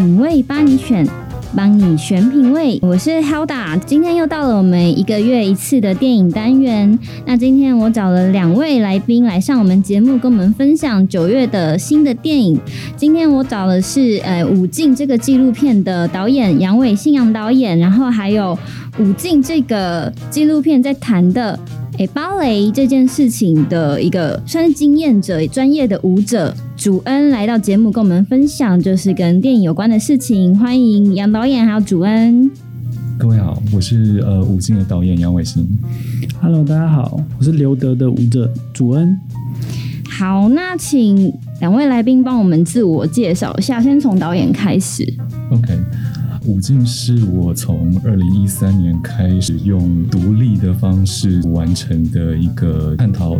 [0.00, 1.06] 品味帮你选，
[1.54, 2.78] 帮你选品味。
[2.80, 6.98] 我是 Hilda，今天又到了我们一个月一次的电影单元。
[7.26, 12.58] 那今天我找了两位来宾来上我们节目，跟我们分享九月的新的电影。
[12.96, 18.58] 今天我找的是呃《舞径》这个纪录片的导演杨伟信杨导演，然后还有
[19.04, 21.60] 《舞径》这个纪录片在谈的。
[21.98, 30.58] 诶，芭蕾这件事情的一个算是经验者、专业的舞者主恩来到节目跟我们分享，就是跟电影有关的事情。
[30.58, 32.50] 欢迎杨导演还有主恩。
[33.18, 35.68] 各位好，我是呃吴京的导演杨伟新。
[36.40, 39.14] Hello，大家好，我是刘德的舞者主恩。
[40.08, 45.04] 好，那请两位来宾帮我们自我介绍一下，先从导演开始。
[45.50, 45.78] OK。
[46.46, 53.36] 舞径是我从二零一三年开始用独立的方式完成的一个探讨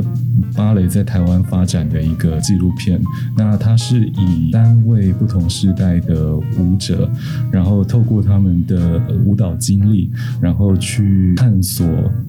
[0.54, 3.00] 芭蕾在台湾发展的一个纪录片。
[3.36, 7.10] 那它是以三位不同时代的舞者，
[7.50, 11.86] 然后透过他们的舞蹈经历，然后去探索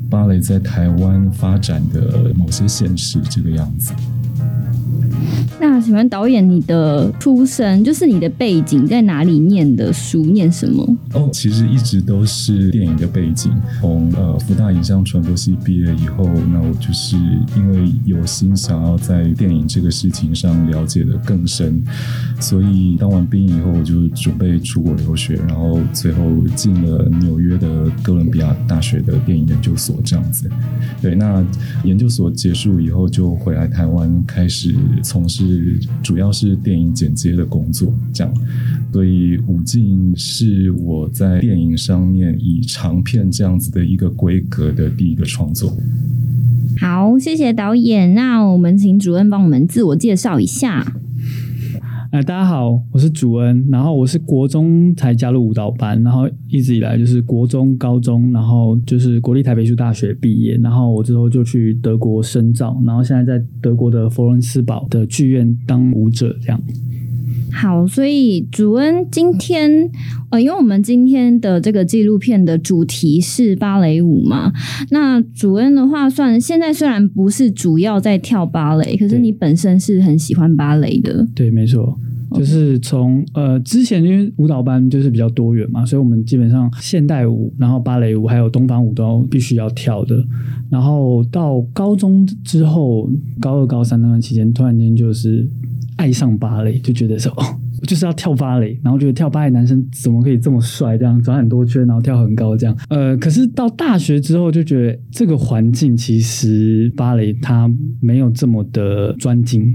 [0.10, 3.92] 芭蕾在台湾发展的某些现实，这个样子。
[5.60, 10.98] 那请问导演，你的出身就是你的背景在哪里念的书，念什么？
[11.14, 13.52] 哦，其实一直都是电影的背景。
[13.80, 17.16] 从呃福大影像传播系毕业以后，那我就是
[17.56, 21.84] 因为有心想要在电影这个事情上了解得更深，
[22.40, 26.24] 所以当完兵以后，我就准备出国留学，然后最后
[26.56, 30.50] 进了纽约的哥伦比亚大学的电影研究所，这样子。
[31.02, 31.44] 对，那
[31.84, 34.76] 研究所结束以后，就回来台湾开始
[35.12, 35.78] 从事。
[36.02, 38.34] 主要是电影剪接的工作，这样，
[38.94, 45.78] 所以武进是我在电影上面以长片这样子的一个规格的第一个创作。
[46.80, 48.14] 好，谢谢导演。
[48.14, 51.01] 那我们请主任帮我们自我介绍一下。
[52.12, 66.62] 哎，大家好，我是主恩，然后我是国中才加入舞蹈班，然后一直以来就是国中、高中，然后就是国立台北艺术大学毕业，然后我之后就去德国深造，然后现在在德国的佛伦斯堡的剧院当舞者，这样。
[67.52, 69.90] 好，所以主恩今天，
[70.30, 74.52] 呃，因为我们今天的这个纪录片的主题是芭蕾舞嘛，
[74.90, 81.28] 那主恩的话算，现在虽然不是主要在跳芭蕾，可是你本身是很喜欢芭蕾的。
[81.36, 82.00] 对，没错。
[82.34, 90.16] 就是从呃之前因为舞蹈班就是比较多元嘛，所以我们基本上现代舞、然后芭蕾舞还有东方舞都必须要跳的。
[90.70, 93.10] 然后到高中之后，
[93.42, 95.46] 高二、高三那段期间，突然间就是
[96.02, 97.44] 爱上芭蕾，就觉得说哦，
[97.84, 102.76] 就是要跳芭蕾，然后觉得跳芭蕾男生怎么可以这么帅，这样转很多圈，然后跳很高这样。
[102.90, 109.72] 呃，可是到大学之后就觉得这个环境其实芭蕾它没有这么的专精。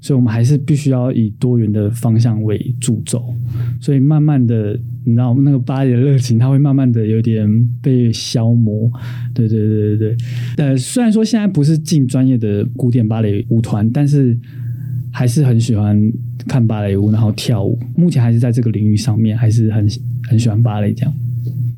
[0.00, 3.20] 所以，我们还是必须要以多元的方向为主轴。
[3.80, 7.48] 所以，慢慢的，你知道，那个芭蕾的热情，它会慢慢的有点
[7.82, 8.88] 被消磨。
[9.34, 10.16] 对，对，对，对，对。
[10.58, 14.38] 呃，虽然说现在不是进专业的古典芭蕾舞团，但是
[15.12, 16.00] 还是很喜欢
[16.48, 17.78] 看芭蕾舞，然后跳舞。
[17.94, 19.86] 目前还是在这个领域上面，还是很
[20.28, 21.14] 很喜欢芭蕾这样。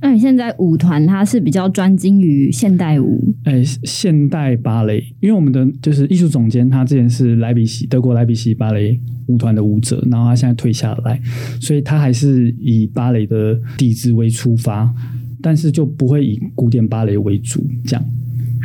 [0.00, 3.34] 那你现在舞团它是比较专精于现代舞？
[3.44, 11.18] 哎、欸，现代芭蕾，因为我们的就是艺术总监，他之前是莱比锡德国莱比锡芭蕾舞团的舞者，然后他现在退下来，
[11.58, 14.94] 所以他还是以芭蕾的底子为出发，
[15.40, 18.04] 但是就不会以古典芭蕾为主，这样。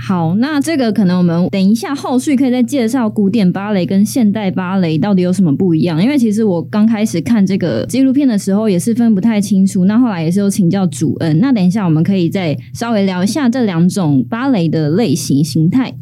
[0.08, 6.02] 好，那这个可能我们等一下后续可以再介绍古典芭蕾跟现代芭蕾到底有什么不一样。
[6.02, 11.40] 因为其实我刚开始看这个纪录片的时候也是分不太清楚，那后来也是有请教主恩。
[11.40, 15.94] 那等一下我们可以再稍微聊一下这两种芭蕾的类型形态。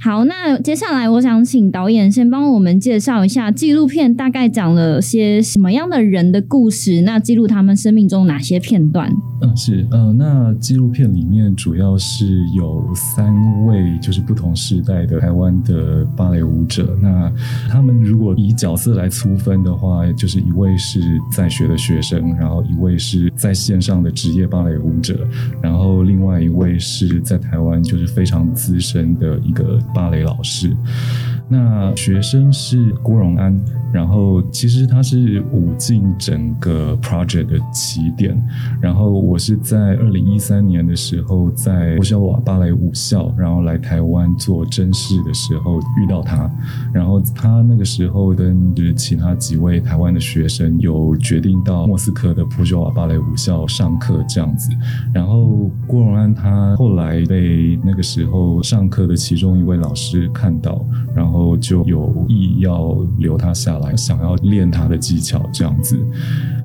[0.00, 9.12] 好，那接下来我想请导演先帮我们介绍一下纪录片大概讲了些什么样的人的故事，那记录他们生命中哪些片段？
[9.42, 13.32] 嗯，是，呃，那纪录片里面主要是有三
[13.66, 17.32] 位就是不同时代的台湾的芭蕾舞者，那
[17.68, 21.00] 他们如果以角色来粗分的话，就是一位是
[21.30, 25.26] 在学的学生，然后一位是在线上的职业芭蕾舞者，
[25.60, 29.38] 然后另外一位是在台湾就是非常资深的。
[29.42, 30.74] 一个芭蕾老师，
[31.52, 33.54] 那学生是郭荣安，
[33.92, 38.42] 然后其实他是舞进整个 project 的起点，
[38.80, 46.50] 然后我是在二零一三年的时候在波肖瓦芭蕾舞校，然后来台湾做甄试的时候遇到他，
[46.90, 54.70] 然后他那个时候跟就是其他几位台湾的学生有决定到莫斯科的波肖瓦芭蕾舞校上课这样子，
[55.12, 60.82] 然后郭荣安他后来被那个时候上课的其中一位老师看到，
[61.14, 65.98] 然后后就有意要留他下来，想要练他的技巧，这样子。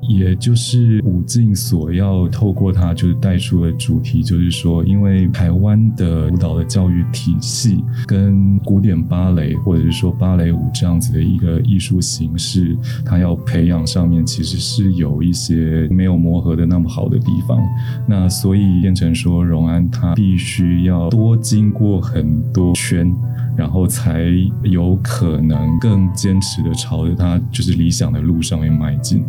[0.08, 17.58] 也就是舞进所要透过它，就是带出的主题，就是说，因为台湾的舞蹈的教育体系跟古典芭蕾或者是说芭蕾舞这样子的一个艺术形式，它要培养上面其实是有一些没有磨合的那么好的地方。
[18.06, 23.14] 那所以变成说，荣安他必须要多经过很多圈。
[23.56, 24.24] 然后才
[24.62, 29.24] 有可能更坚持的朝着他就是理想的路上面迈进。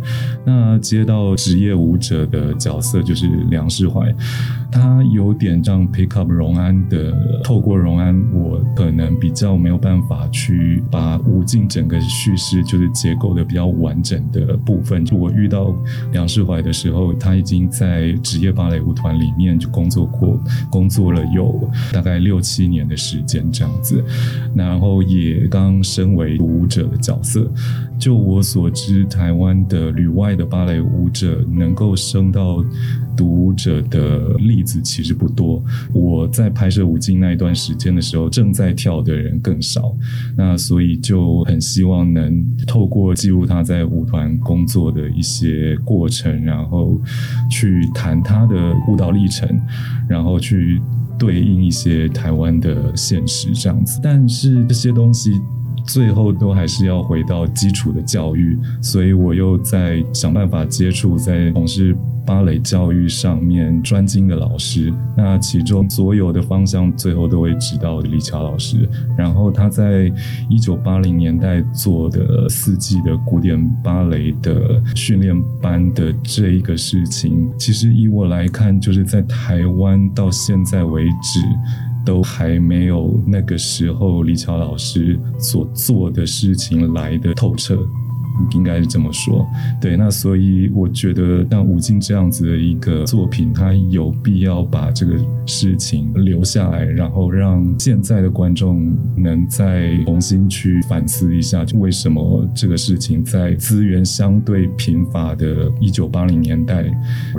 [0.46, 4.14] 那接到职业舞者的角色就是梁世怀，
[4.70, 7.12] 他有点让 pick up 荣安的，
[7.42, 15.04] 透过荣安，我可能比较没有办法去把舞径整个叙事就是结构的比较完整的部分。
[15.04, 15.74] 就我遇到
[16.12, 20.38] 梁世怀的时候，他已经在职业芭蕾舞团里面就工作过，
[20.70, 24.04] 工作了有大概六七年的时间这样子。
[24.54, 27.50] 然后也刚升为舞者的角色。
[27.98, 32.62] 就我所知，台湾的旅外的芭芭蕾舞者能够升到
[33.16, 35.64] 独舞者的例子其实不多。
[35.90, 39.96] 我在拍摄舞径那一段时间的时候，正在跳的人更少。
[40.36, 47.00] 那所以就很希望能透过记录他在舞团工作的一些过程，然后
[47.50, 49.48] 去谈他的舞蹈历程，
[50.06, 50.78] 然后去。
[51.18, 55.38] 对应一些台湾的现实这样子，但是这些东西
[55.92, 68.88] 最后都还是要回到基础的教育，所以我又在想办法接触在从事芭蕾教育上面专精的老师，那其中所有的方向最后都会指导李乔老师。
[69.18, 70.12] 然后他在
[70.48, 81.40] 一九八零年代做的四季的古典芭蕾的训练班的这一个事情，其实以我来看，就是在台湾到现在为止，
[82.04, 87.78] 都还没有那个时候李乔老师所做的事情来的透彻。
[88.52, 89.46] 应该是这么说，
[89.80, 89.96] 对。
[89.96, 95.14] 那所以我觉得，像舞径这样子的一个作品，他有必要把这个
[95.46, 106.84] 事情留下来，然后让现在的观众能再重新去反思一下，为什么这个事情在资源相对贫乏的1980年代，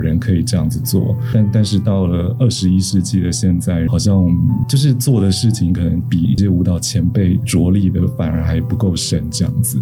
[0.00, 4.24] 人可以这样子做，但但是到了21世纪的现在，好像
[4.68, 9.80] 就是做的事情可能比一些舞蹈前辈着力的反而还不够深，这样子。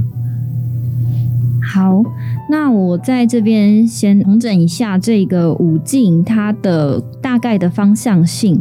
[1.73, 2.03] 好，
[2.51, 8.61] 那我在这边先统整一下这个舞径它的大概的方向性。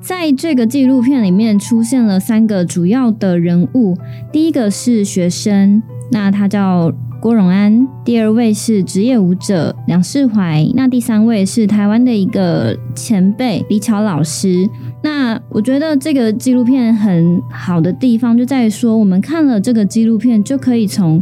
[0.00, 3.96] 在这个纪录片里面出现了三个主要的人物，
[4.30, 5.82] 第一个是学生，
[6.12, 14.68] 那他叫郭荣安；第二位是职业舞者梁世怀；那第三位是台湾的一个前辈李巧老师。
[15.02, 21.20] 那我觉得这个纪录片很好的地方就在于说，我们看了这个纪录片就可以从。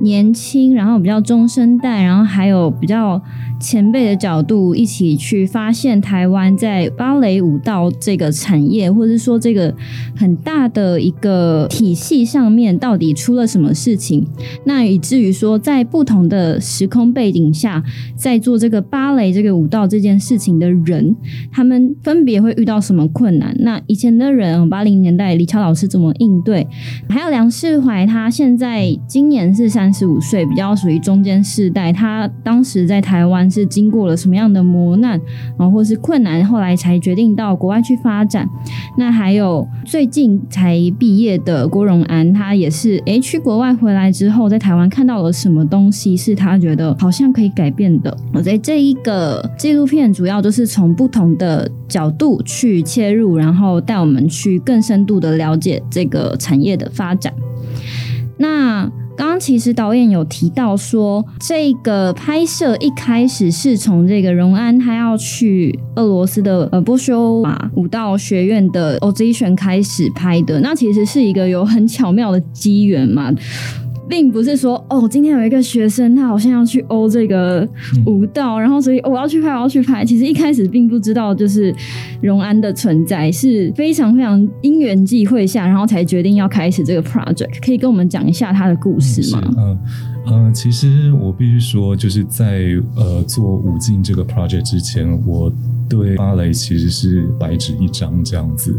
[0.00, 3.20] 年轻，然后比较中生代，然后还有比较
[3.64, 9.74] 前辈的角度一起去发现台湾在芭蕾舞蹈这个产业，或者说这个
[10.16, 14.26] 很大的一个体系上面到底出了什么事情，
[14.64, 17.82] 那以至于说在不同的时空背景下，
[18.14, 21.16] 在做这个芭蕾这个舞蹈这件事情的人，
[21.50, 23.54] 他们分别会遇到什么困难？
[23.58, 26.66] 那以前的人，八零年代李乔老师怎么应对？
[27.08, 29.74] 还有梁世怀，他现在今年是。
[29.74, 31.92] 三十五岁，比较属于中间世代。
[31.92, 35.20] 他当时在台湾是经过了什么样的磨难，
[35.56, 38.48] 然后或是困难，后来才决定到国外去发展。
[38.98, 48.16] 那还有最近才毕业的郭荣安，他也是诶去国外回来之后，在台湾看到了什么东西，是他觉得好像可以改变的。
[48.32, 57.32] 我在这一个纪录片主要就是从不同的角度去切入，然后带我们去更深度的了解这个产业的发展。
[58.36, 73.32] 那刚刚其实导演有提到说，这个拍摄一开始是从这个荣安他要去俄罗斯的呃波修马舞蹈学院的 Ozation 开始拍的，那其实是一个有很巧妙的机缘嘛。
[74.08, 77.66] 并不是说哦，今天有一个学生，他好像要去欧这个
[78.06, 80.04] 舞蹈，嗯、然后所以我要去拍，我要去拍。
[80.04, 81.74] 其实一开始并不知道，就是
[82.20, 87.64] 荣安的存在是非常非常因缘际会下，然后才决定要开始这个 project。
[87.64, 89.42] 可以跟我们讲一下他的故事吗？
[89.56, 89.78] 嗯
[90.26, 92.62] 呃，其实我必须说，就是在
[92.96, 95.52] 呃做舞进这个 project 之前，我
[95.86, 98.74] 对芭蕾其实是白纸一张这样子。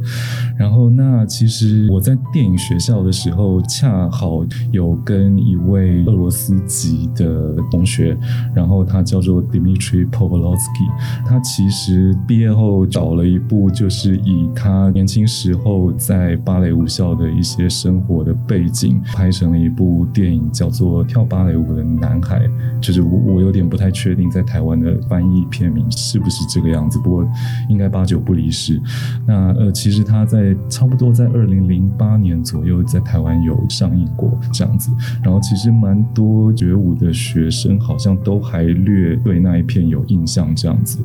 [0.57, 8.17] 然后那其实我在电影学校的时候，恰好有跟一位俄罗斯籍的同学，
[8.55, 22.47] 然后他叫做 Dmitry Pavlovsky，他其实毕业后找了一部就是以他年轻时候在芭蕾舞校的一些生活的背景拍成了一部电影，叫做《跳芭芭蕾舞的男孩》，
[22.79, 27.27] 就是我我有点不太确定在台湾的翻译片名是不是这个样子，不过
[27.67, 28.81] 应该八九不离十。
[29.27, 41.03] 那呃，其实他在差不多在二零零八年左右在台湾有上映过这样子，然后其实蛮多觉舞的学生好像都还略对那一片有印象这样子。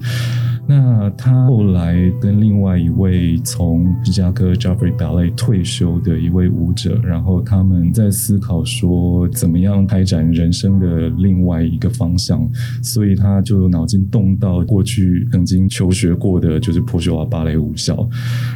[0.66, 12.48] 那他后来跟另外一位从芝加哥 Joffrey Ballet 退休的一位舞者，然后他们在思考说怎么样开展人生的另外一个方向，
[12.82, 18.08] 所以他就脑筋动到过去曾经求学过的就是波西瓦芭蕾舞校，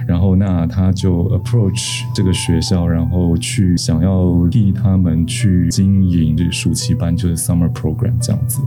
[0.06, 8.60] 然后那他就 approach 这个学校，然后去想要替他们去经营这暑期班，就是 summer program 这样子。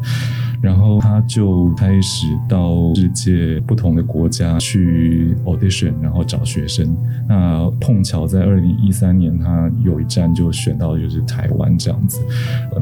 [0.60, 6.98] 然后他就开始到世界不同的国家去 audition，然后找学生。
[7.30, 12.22] 那碰巧在二零一三年，他有一站就选到就是台湾这样子。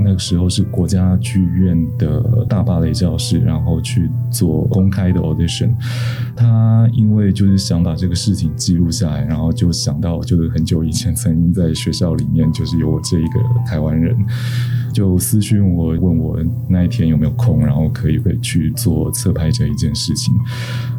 [0.06, 5.72] 那个时候是国家剧院的大芭蕾教室，然后去做公开的 audition。
[6.36, 14.16] 他因为就是想把这个事情记录下来，然后就想到就是很久以前曾经在学校里面就是有我这一个台湾人。
[14.94, 20.34] 就私讯我，问我那一天有没有空，然后可以不可以去做侧拍这一件事情。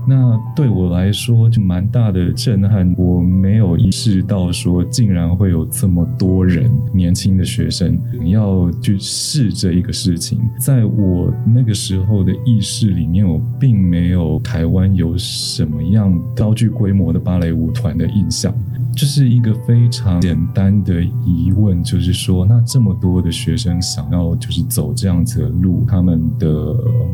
[0.09, 10.39] 那对我来说就蛮大的震撼，我没有意识到说竟然会有这么多人年轻的学生要去试这一个事情。
[10.61, 18.55] 在我那个时候的意识里面，我并没有台湾有什么样高具规模的芭蕾舞团的印象。
[18.97, 26.49] 就是一个非常简单的疑问，就是说，那这么多的学生想要就是走这样子的路，他们的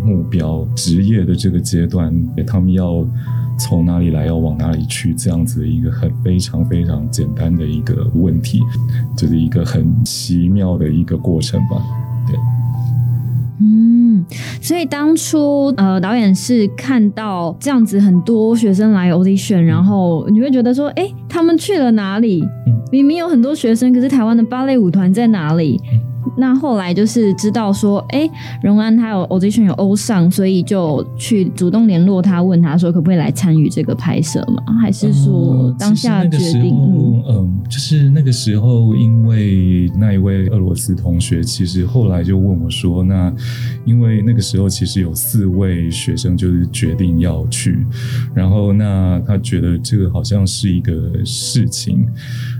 [0.04, 2.14] 目标职业的这个阶段，
[2.46, 2.81] 他们要
[3.58, 8.60] 从哪里来，要往哪里去，这样子的一个很非常非常简单的一个问题，
[9.16, 11.76] 就是一个很奇妙的一个过程吧，
[12.26, 12.36] 对。
[13.60, 14.24] 嗯
[14.60, 22.44] 所以当初呃，导演是看到这样子很多学生来 audition，然后你会觉得说，哎、欸，他们去了哪里？
[22.90, 25.80] 明明有很多学生，可是台湾的芭蕾舞团在哪里？
[26.36, 28.30] 那后来就是知道说，哎、欸，
[28.62, 34.74] 荣安他有 audition 有欧上，所以就去主动联络他，问他说可不可以来参与这个拍摄嘛？
[34.80, 36.74] 还是说当下决定？
[36.74, 43.32] 嗯，嗯，就是那个时候，因为那一位俄罗斯同学，其实后来就问我说，那
[43.84, 47.86] 因为那个时候其实有四位学生就是决定要去，
[48.34, 52.06] 然后那他觉得这个好像是一个事情。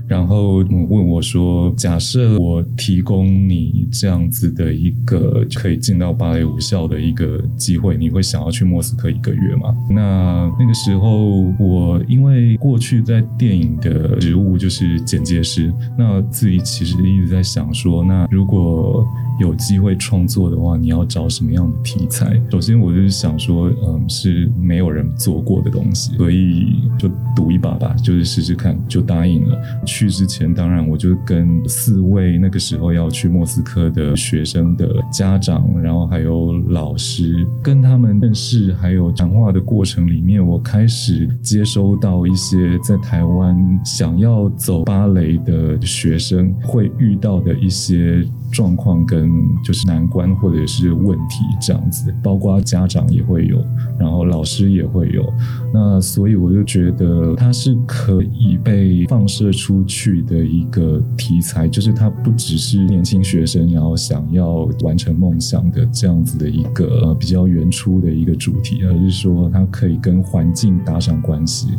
[0.07, 19.05] 然后问我说：“假设我提供你这样子的一个可以进到芭蕾舞校的一个机会，你会想要去莫斯科一个月吗？”那那个时候，我因为过去在电影的职务就是剪接师，那自己其实一直在想说，那如果
[19.39, 22.39] 有机会创作的话，你要找什么样的题材？
[22.51, 29.59] 首先，我就是想说，嗯，是没有人做过的东西，所以就赌一把吧，就是试试看，就答应了。
[29.93, 49.29] 去之前，当然我就跟四位那个时候要去莫斯科的学生的家长，然后还有老师，跟他们认识，还有谈话的过程里面，我开始接收到一些在台湾想要走芭蕾的学生会遇到的一些状况跟
[49.63, 53.61] 就是难关或者是问题这样子，包括家长也会有，
[53.99, 55.25] 然后老师也会有，
[55.73, 71.69] 那所以我就觉得它是可以被放射出去的一个题材，就是它不只是年轻学生然后想要完成梦想的这样子的一个比较原初的一个主题，而是说它可以跟环境搭上关系。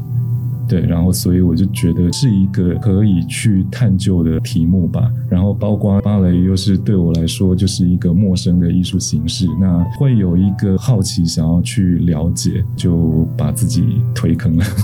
[0.69, 5.11] 对，然后所以我就觉得是一个可以去探究的题目吧。
[5.29, 14.65] 然后包括芭蕾又是对我来说就是一个陌生的艺术形式，那会有一个好奇想要去了解，就把自己推坑了。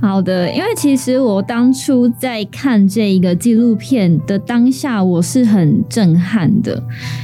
[0.00, 6.82] 好的，因为其实我当初在看这一个纪录片的当下，我是很震撼的，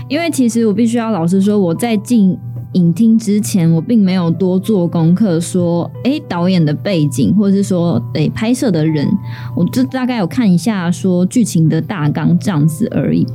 [0.09, 2.39] 因为其实我必须要老实说，我在进
[2.73, 9.09] 影厅之前，我并没有多做功课，说，诶，导演的背景，或者是说，诶，拍摄的人，
[9.57, 13.27] 我就大概有看一下，说剧情的大纲这样子而已。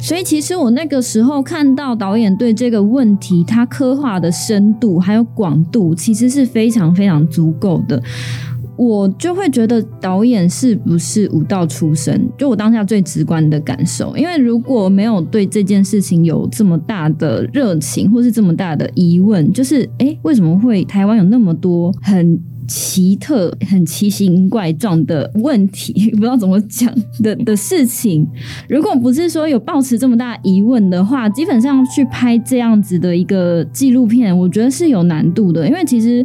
[0.00, 8.02] 所以，其实我那个时候看到导演对这个问题，他刻画的深度还有广度，其实是非常非常足够的。
[8.82, 12.28] 我就会觉得导演是不是武道出身？
[12.36, 26.10] 就我当下最直观的感受，因为如果没有对这件事情有这么大的热情，或是这么大的疑问，就是诶，为什么会台湾有那么多很奇特、很奇形怪状的问题？
[26.12, 28.26] 不知道怎么讲的的事情。
[28.68, 36.24] 如果不是说有抱持这么大疑问的话，基本上去拍这样子的一个纪录片，我觉得是有难度的，因为其实。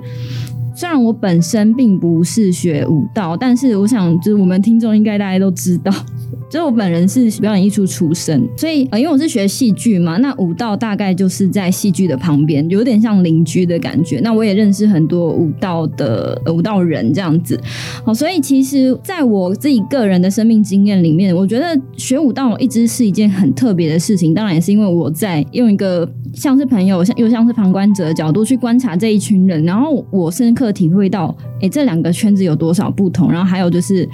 [0.80, 5.92] 虽然我本身并不是学武道，但是我想，就是我们听众应该大家都知道。
[6.50, 14.20] 就我本人是表演艺术出身，所以呃，因为我是学戏剧嘛，那武道大概就是在戏剧的旁边，有点像邻居的感觉。
[14.22, 17.60] 那我也认识很多武道的武道人这样子，
[18.06, 24.34] 好，所以其实在我自己个人的生命经验里面，我觉得学武道一直是一件很特别的事情。
[24.34, 34.08] 当然也是因为我在用一个像是朋友，像又像是旁观者的角度去观察这一群人，然后我深刻体会到，哎，这两个圈子有多少不同，然后还有就是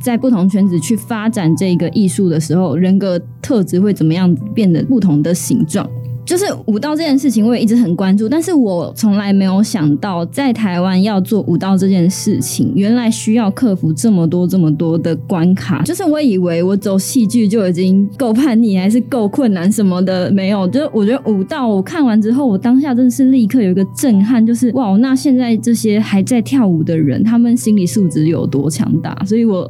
[0.00, 5.88] 在不同圈子去发展这一个艺术的时候，人格特质会怎么样变得不同的形状？
[6.30, 15.82] 就是武道这件事情，我也一直很关注，但是我从来没有想到，在台湾要做武道这件事情，原来需要克服这么多、这么多的关卡。
[15.82, 20.68] 就是我以为我走戏剧就已经够叛逆，还是够困难什么的，没有。
[20.68, 29.20] 就是我觉得武道，我看完之后，我当下真的是立刻有一个震撼，就是哇，那现在这些还在跳舞的人，他们心理素质有多强大？
[29.26, 29.68] 所以我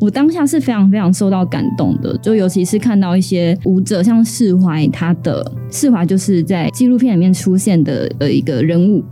[0.00, 5.99] 我当下是非常非常受到感动的，就尤其是看到一些舞者，像释怀他的释怀。
[6.04, 9.02] 就是在纪录片里面出现的呃一个人物，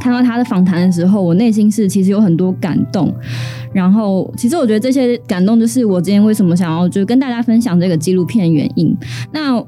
[0.00, 3.14] 看到他的访谈的时候，我内心是其实有很多感动。
[3.72, 8.96] 然后，其实我觉得这些感动就是我今天为什么想要就跟大家分享这个纪录片原因。
[9.32, 9.60] 那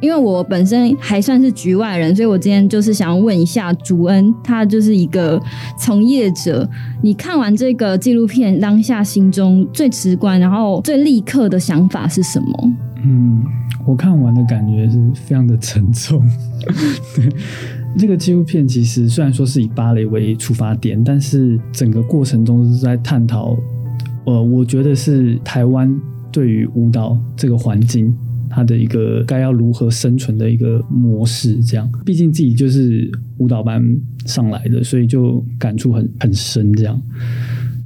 [0.00, 5.38] 因为我本身还算是局外人，所以我今天就是想要问一下朱恩，他就是一个
[5.78, 6.66] 从业者，
[7.02, 12.72] 你看完这个纪录片，当下心中最直观，然后最立刻的想法是什么？
[13.04, 13.42] 嗯。
[13.86, 16.22] 我看完的感觉是非常的沉重。
[17.16, 17.28] 对，
[17.96, 23.56] 这个纪录片其实虽然说是以芭蕾为出发点，但是整个过程中是在探讨，
[24.26, 25.98] 呃，我觉得是台湾
[26.30, 28.14] 对于舞蹈这个环境，
[28.50, 31.58] 它的一个该要如何生存的一个模式。
[31.64, 33.82] 这样，毕竟自己就是舞蹈班
[34.26, 36.70] 上来的，所以就感触很很深。
[36.74, 37.00] 这样。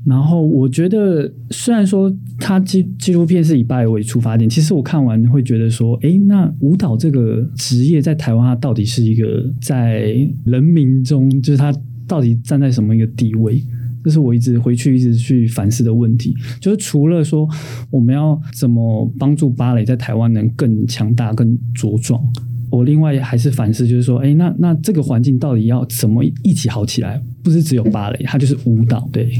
[0.04, 10.14] 然后我觉得，虽然说它纪纪录片是以芭蕾为出发点，其实我看完会觉得说，哎，那舞蹈这个职业在台湾，它到底是一个在
[10.44, 11.74] 人民中，就是它
[12.06, 13.62] 到底站在什么一个地位？
[14.04, 16.36] 这是我一直回去一直去反思的问题。
[16.60, 17.48] 就是除了说
[17.90, 22.22] 我们要怎么帮助芭蕾在台湾能更强大、更茁壮，
[22.70, 27.18] 我另外还是反思，就是说，哎，那那这个环境到底要怎么一起好起来？
[27.42, 29.32] 不是只有芭蕾，它就是舞蹈，对。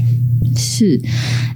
[0.55, 0.99] 是，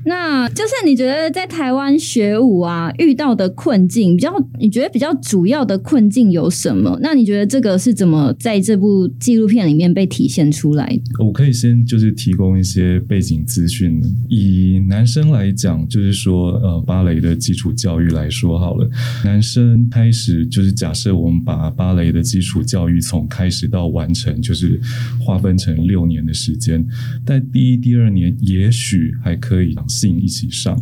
[0.05, 6.99] 那就是你觉得在台湾学舞啊，遇到的困境比较，你觉得比较主要的困境有什么？
[7.01, 11.25] 那你觉得这个是怎么在这部纪录片里面被体现出来的？
[11.25, 14.01] 我可以先就是提供一些背景资讯。
[14.27, 18.89] 以男生来讲，就是说呃芭蕾的基础教育来说好了，
[19.23, 24.79] 男生开始就是假设我们把芭蕾的基础教育从开始到完成，就是
[25.19, 26.85] 划分成六年的时间，
[27.25, 28.88] 在第一、第二年也许。
[29.23, 30.79] 还可以两性一起上，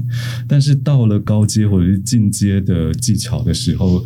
[0.48, 4.04] 但是到了高阶或者是进阶的技巧的时候，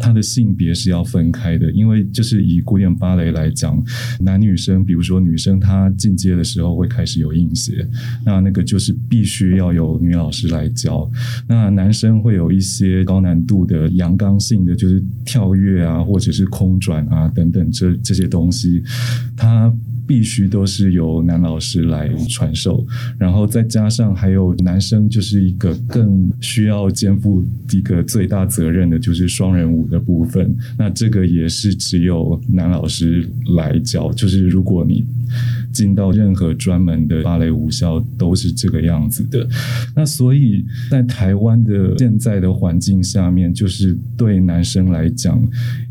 [0.00, 1.70] 它的性别是要分开的。
[1.70, 3.80] 因为就是以古典芭蕾来讲，
[4.18, 7.86] 男女生，比如说女生她进阶的时候会开始有硬鞋，
[8.24, 11.08] 那那个就是必须要有女老师来教。
[11.46, 18.82] 那男生会有一些高难度的阳刚性的，就是跳跃啊，或者是空转啊等等这这些东西，
[19.36, 19.72] 它。
[20.06, 22.84] 必须都是由男老师来传授，
[23.16, 30.56] 然后再加上还有男生，就是一个更需要肩负一个最大责任的，就是双人舞的部分。
[30.78, 35.04] 那这个也是只有男老师来教，就是如果你
[35.72, 39.46] 进到任何专门的芭蕾舞校都是这个样子的。
[39.94, 45.40] 那所以在台湾的现在的环境下面，就是对男生来讲，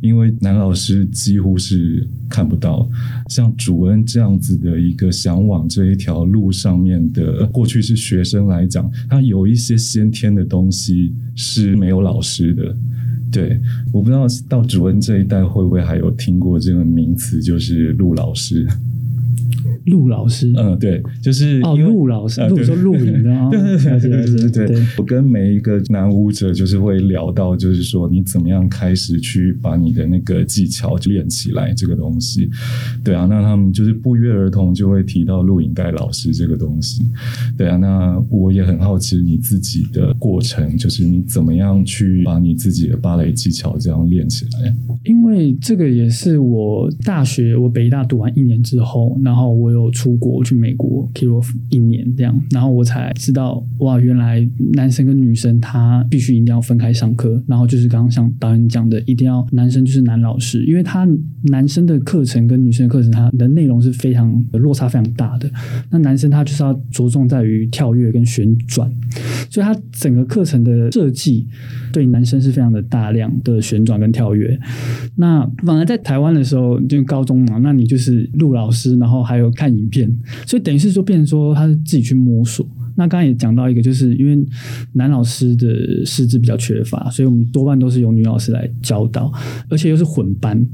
[0.01, 2.89] 因为男老师几乎是看不到，
[3.29, 12.75] 像主恩这样子的一个想往这一条路上面的，过去是学生来讲，他有一些先天的东西是没有老师的。
[13.31, 13.59] 对，
[13.91, 18.67] 我不知道到主恩这一代会不会还有听过这个名词，就是陆老师。
[19.89, 24.86] 陆老师，嗯，对，就是哦，陆老师，陆说录影的啊，对对对对对对。
[24.97, 32.49] 我跟每一个男舞者就是会聊到，就是说你怎么样开始去把你的那个技巧练起来这个东西。
[33.04, 37.04] 对啊，那他们就是不约而同就会提到录影带老师这个东西。
[37.58, 44.73] 对啊，那我也很好奇你自己的过程，就是你怎么样去把你自己的芭蕾技巧这样练起来？
[45.06, 61.07] 因为这个也是我大学，我北大读完一年之后，然后我有有出国去美国 Kirov 一年这样，然后我才知道哇，原来男生跟女生他必须一定要分开上课，然后就是刚刚像导演讲的，一定要男生就是男老师，因为他
[61.43, 65.49] 男生的课程跟女生的课程，他的内容是非常落差非常大的。
[65.89, 68.91] 那男生他就是要着重在于跳跃跟旋转，
[69.49, 71.47] 所以他整个课程的设计
[71.91, 74.59] 对男生是非常的大量的旋转跟跳跃。
[75.15, 80.10] 那反而在台湾的时候，就高中嘛，那你就是陆老师，然后还有看影片，
[80.48, 82.65] 所以等于是说，变成说他自己去摸索。
[82.95, 84.38] 那刚刚也讲到一个，就是因为
[84.93, 89.30] 男老师的师资比较缺乏，所以我们多半都是由女老师来教导，
[89.69, 90.65] 而且又是混班，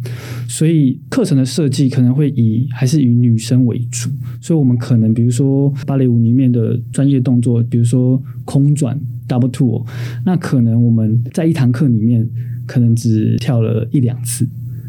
[0.47, 4.09] 所以课程的设计可能会以还是以女生为主。
[4.39, 9.83] 所以我们可能比如说芭蕾舞里面的专业动作，比如说空转 double two，
[10.23, 12.29] 那可能我们在一堂课里面。
[12.67, 14.43] 可能只跳了一两次，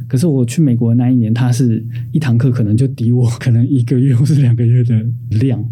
[0.08, 5.62] 可是我去美国的那一年，他是一堂课可能就抵我可能一个月或是两个月的量，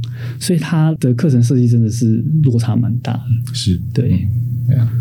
[0.41, 3.55] 所以他的课程设计真的是落差蛮大的。
[3.55, 4.27] 是对，
[4.67, 4.93] 对啊，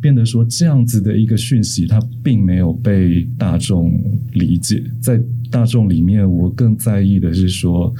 [0.00, 3.92] 变得说这样子的一个讯息，它并没有被大众
[4.34, 4.82] 理解。
[5.00, 7.92] 在大众里面，我更在意的是说，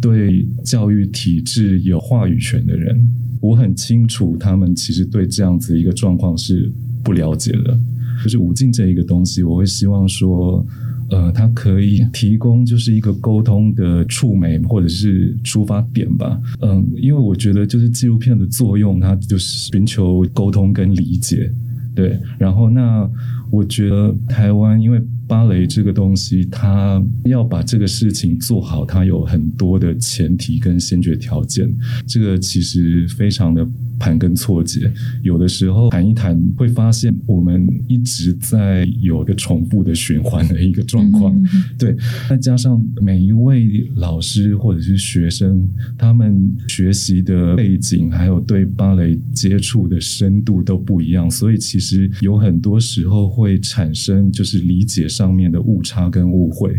[0.00, 3.08] 对教育体制有话语权的人，
[3.40, 6.72] 我很清楚他们其实对这样子一个状况是。
[7.04, 7.78] 不了解了，
[8.22, 10.64] 就是无尽这一个东西，我会希望说，
[11.10, 16.40] 呃，它可以提供就是一个沟通的触媒或者是出发点吧。
[16.60, 21.50] 嗯，因为我觉得就是纪录片的作用，它就是寻求沟通跟理解。
[21.94, 23.08] 对，然后那
[23.50, 31.72] 我觉得台湾因为芭蕾这个东西，它要把这个事情做好，它有很多的前提跟先决条件，
[32.06, 33.66] 这个其实非常的。
[33.98, 41.34] 盘根错节，有的时候谈一谈，会发现我们一直在有一个重复的循环的一个状况。
[41.34, 41.46] 嗯、
[41.78, 41.96] 对，
[42.28, 56.78] 再加上每一位老师或者是学生，他们学习的背景还有对芭蕾接触的深度都不一样，所以其实有很多时候会产生就是理解上面的误差跟误会。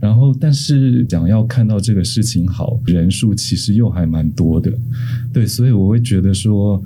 [0.00, 4.72] 然后，但是想要看到这个事情好，人数其实又还蛮多的，
[5.32, 6.82] 对，所以我会觉得说。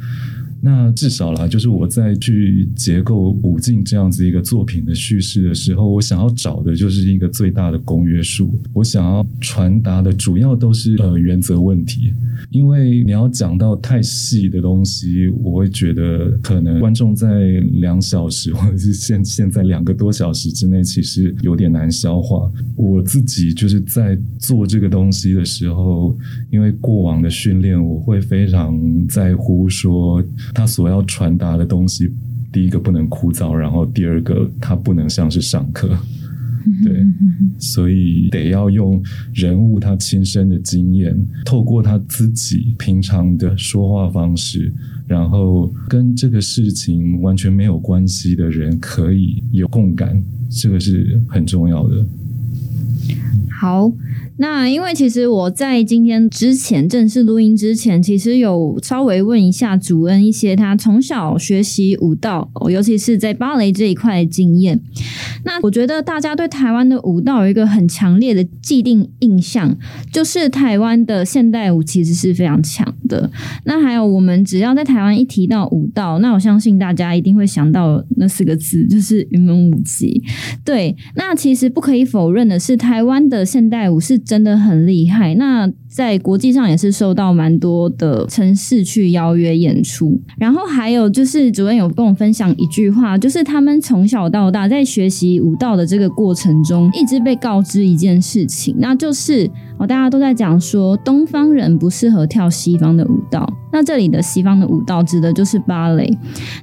[0.61, 8.59] 那至少啦，就是我在去结构舞径这样子一个作品的叙事的时候，我想要找的就是一个最大的公约数。
[8.73, 12.13] 我想要传达的主要都是呃原则问题，
[12.51, 17.45] 因为你要讲到太细的东西，我会觉得可能观众在
[17.81, 22.51] 两小时或者是现现在两个多小时之内，其实有点难消化。
[22.75, 26.17] 我自己就是在做这个东西的时候，
[26.51, 30.25] 因为过往的训练，我会非常在乎说。
[30.55, 32.11] 他所要传达的东西，
[32.53, 35.89] 第一个不能枯燥，然后第二个他不能像是上课，
[36.83, 37.05] 对，
[37.59, 39.03] 所以得要用
[39.35, 44.73] 人物他亲身的经验，透过他自己平常的说话方式，
[45.07, 52.07] 然后跟这个事情完全没有关系的人可以有共感，这个是很重要的。
[53.51, 53.93] 好。
[54.39, 64.79] 那因为其实我在今天之前正式录音之前，其实有稍微问一下主恩一些他从小学习舞蹈，尤其是在芭蕾这一块的经验。
[65.45, 69.75] 那我觉得大家对台湾的舞蹈有一个很强烈的既定印象，
[70.13, 73.31] 就是台湾的现代舞其实是非常强的。
[73.65, 80.23] 那还有我们只要在台湾一提到舞蹈，那我相信大家一定会想到那四个字，就是云门舞集。
[80.63, 84.21] 对，那其实不可以否认的是，台湾的现代舞是。
[84.27, 85.35] 真的很厉害。
[85.37, 90.21] 那在国际上也是受到蛮多的城市去邀约演出。
[90.37, 99.51] 然后还有就是主任有跟我分享一句话，就是他们从小到大在学习舞蹈的这个过程中，一直被告知一件事情，那就是。
[99.79, 103.47] 哦，大家都在讲说东方人不适合跳西方的舞蹈。
[103.71, 106.11] 那这里的西方的舞蹈指的就是芭蕾。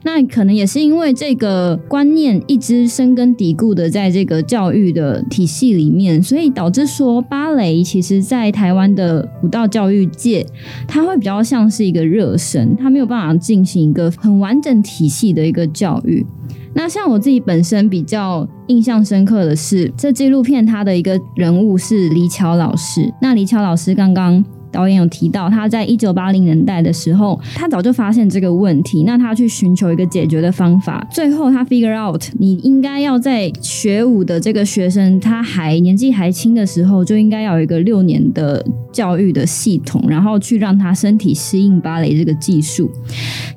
[0.03, 10.45] 那可能也是因为这个观念一直深根底固的在这个教育的体系里面，所以导致说芭蕾其实在台湾的舞蹈教育界，
[10.87, 16.25] 它会比较像是一个热身，它没有办法进行一个很完整体系的一个教育。
[16.73, 23.13] 那像我自己本身比较印象深刻的是，这纪录片它的一个人物是李巧老师。
[23.21, 24.43] 那李巧老师刚刚。
[24.73, 31.07] 导演有提到，他在一九八零年代的时候，他早就发现这个问题，那他去寻求一个解决的方法。
[31.11, 42.89] 最后他 figure out，你应该要在学舞的这个学生他还年纪还轻的时候，就应该要有一个六年的教育的系统，然后去让他身体适应芭蕾这个技术。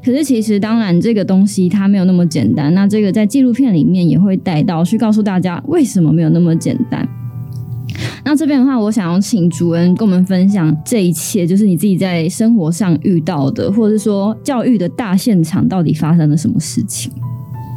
[0.04, 2.72] 可是其实当然这个东西它没有那么简单。
[2.74, 7.08] 那这个在纪录片里面也会带到，去告诉大家为什么没有那么简单。
[8.24, 17.12] 那这边的话，我想要请主人跟我们分享这一切，就是你自己在生活上遇到的，或者是说教育的大现场到底发生了什么事情？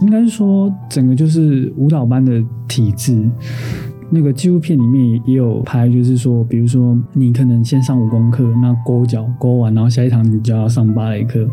[0.01, 3.29] 应该是说，整个就是舞蹈班的体制。
[4.11, 11.47] 那个纪录片里面也有拍，就是说，比如说你可能先上武功课，那勾脚勾完，然后下一堂你就要上芭蕾课。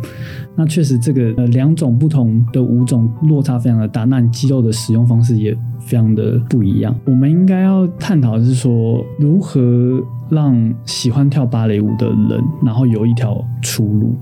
[0.54, 6.96] 那确实这个呃两种不同的舞种落差非常的大，那你肌肉的使用方式也非常的不一样。
[7.04, 14.14] 我们应该要探讨的是说，如何让喜欢跳芭蕾舞的人，然后有一条出路。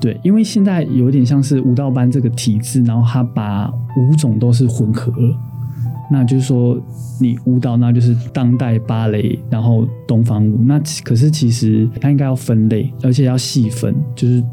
[0.00, 5.36] 对，因为现在有点像是舞蹈班这个体制，然后他把舞种都是混合了。
[6.10, 6.78] 那就是说，
[7.20, 10.62] 你舞蹈那就是当代芭蕾，然后东方舞。
[10.64, 14.44] 那可是其实它应该要分类，而且要细分，就是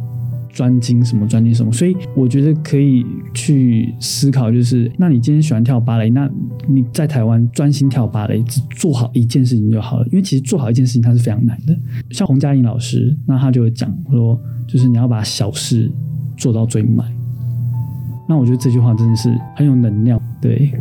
[0.54, 1.72] 专精什么专精什么。
[1.72, 6.30] 所以我觉得可以去思考，就是那你今天喜欢跳芭蕾，那
[6.68, 10.06] 你在台湾专心跳芭蕾，只做好一件事情就好了。
[10.08, 11.78] 因为其实做好一件事情它是非常难的。
[12.12, 15.92] 像洪嘉莹老师，那他就会讲说，就是你要把小事
[16.38, 17.06] 做到最满。
[18.30, 20.72] 那我觉得这句话真的是很有能量，对。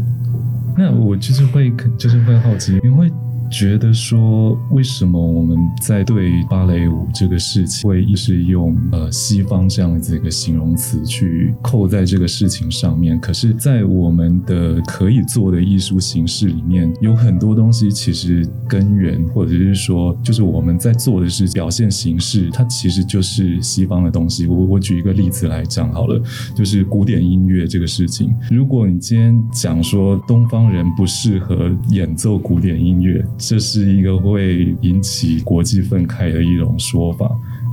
[0.79, 3.13] 那我就是会，就是会好奇，因为。
[3.51, 13.19] 觉得说，为什么我们在对芭蕾舞这个事情会一直用呃西方这样子一个形容词去扣在这个事情上面？
[13.19, 24.47] 可是，在我们的可以做的艺术形式里面，有很多东西其实根源，或者是说，就是我们在做的是表现形式，它其实就是西方的东西。
[24.47, 26.21] 我我举一个例子来讲好了，
[26.55, 28.35] 就是古典音乐这个事情。
[28.51, 37.31] 如果你今天讲说东方人不适合演奏古典音乐，这是一个会引起国际愤慨的一种说法，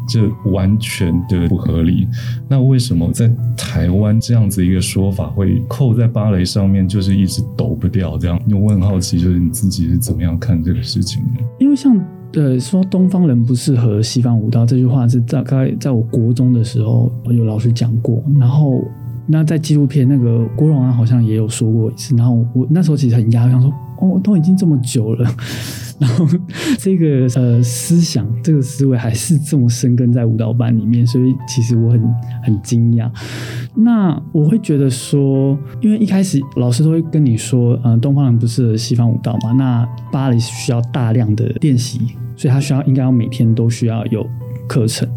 [0.07, 2.07] 这完全的不合理。
[2.47, 8.17] 那为什么在台湾这样子一个说法会扣在芭蕾上面，就是一直抖不掉？
[8.17, 11.41] 这样，因为我很好奇，就是你自己是怎么样看这个事情的？
[11.59, 11.99] 因为像
[12.33, 18.83] 呃说东方人不适合西方舞蹈这句话，是大概在我国中的时候有老师讲过，然后
[19.27, 23.73] 那在纪录片那个郭荣安好像也有说过一次，然后我那时候其实很压抑，想说。
[23.97, 25.35] 哦，都已经这么久了，
[25.97, 26.27] 然后
[26.77, 32.01] 这个呃思想，这个思维还是这么生根在舞蹈班里面，所以其实我很
[32.43, 33.09] 很惊讶。
[33.73, 42.01] 那我会觉得说，因为一开始老师都会跟你说，呃，东方人不适合西方舞蹈嘛，那芭蕾需要大量的练习，
[42.35, 44.27] 所以他需要应该要每天都需要有
[44.67, 45.07] 课程。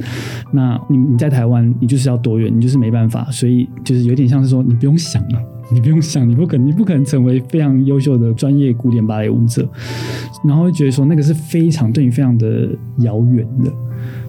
[0.53, 5.43] 那你你在台湾，你就是要多元，你就是没办法，所以就是有点像是说，你不用想了。
[5.71, 9.69] 你不用想，你不可能，你不可能成为非常优秀的专业古典芭蕾舞者，
[10.43, 13.71] 然后会觉得说那个是非常对你非常的遥远的，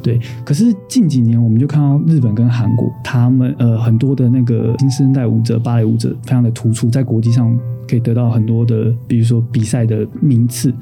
[0.03, 0.19] 对。
[0.43, 10.73] 可是近几年，我们就看到日本跟韩国，他们呃很多的那个新生代舞者、芭蕾舞者非常的突出，在国际上可以得到很多的，比如说比赛的名次。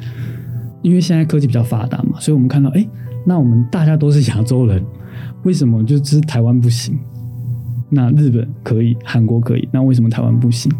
[0.82, 2.84] 因为现在科技比较发达嘛，所以我们看到，哎，
[3.27, 4.81] 那我们大家都是亚洲人，
[5.43, 6.97] 为什么就是台湾不行？
[7.89, 10.71] 那日本可以，韩国可以，那为什么台湾不行？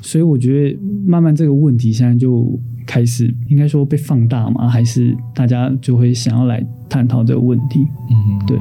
[0.00, 7.86] 所以我觉得慢慢这个问题现在就开始，应该说被放大嘛，还是大家就会想要来探讨这个问题？
[8.10, 8.56] 嗯，对。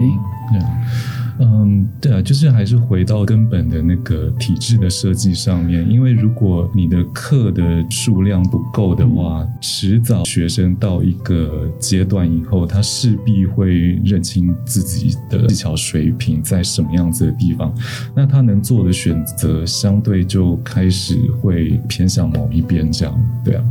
[1.39, 17.73] 嗯，对啊，就是还是回到根本的那个体制的设计上面，因为如果你的课的数量不够的话，迟早学生到一个阶段以后，他势必会认清自己的技巧水平在什么样子的地方，
[18.15, 23.63] 那他能做的选择相对就开始会偏向某一边，这样，对啊，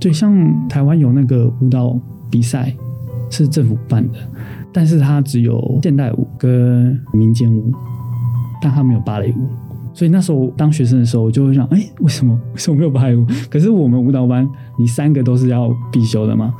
[0.00, 1.98] 对，像台湾有那个舞蹈
[2.30, 2.74] 比赛。
[3.34, 4.18] 是政府办的，
[4.72, 7.72] 但是它只有现代舞跟民间舞，
[8.62, 9.48] 但它没有芭蕾舞。
[9.94, 13.26] 所以那时候当学生的时候，我就会想，哎、为什么为什么没有芭蕾舞？
[13.50, 16.54] 可是我们舞蹈班，你三个都是要必修的嘛？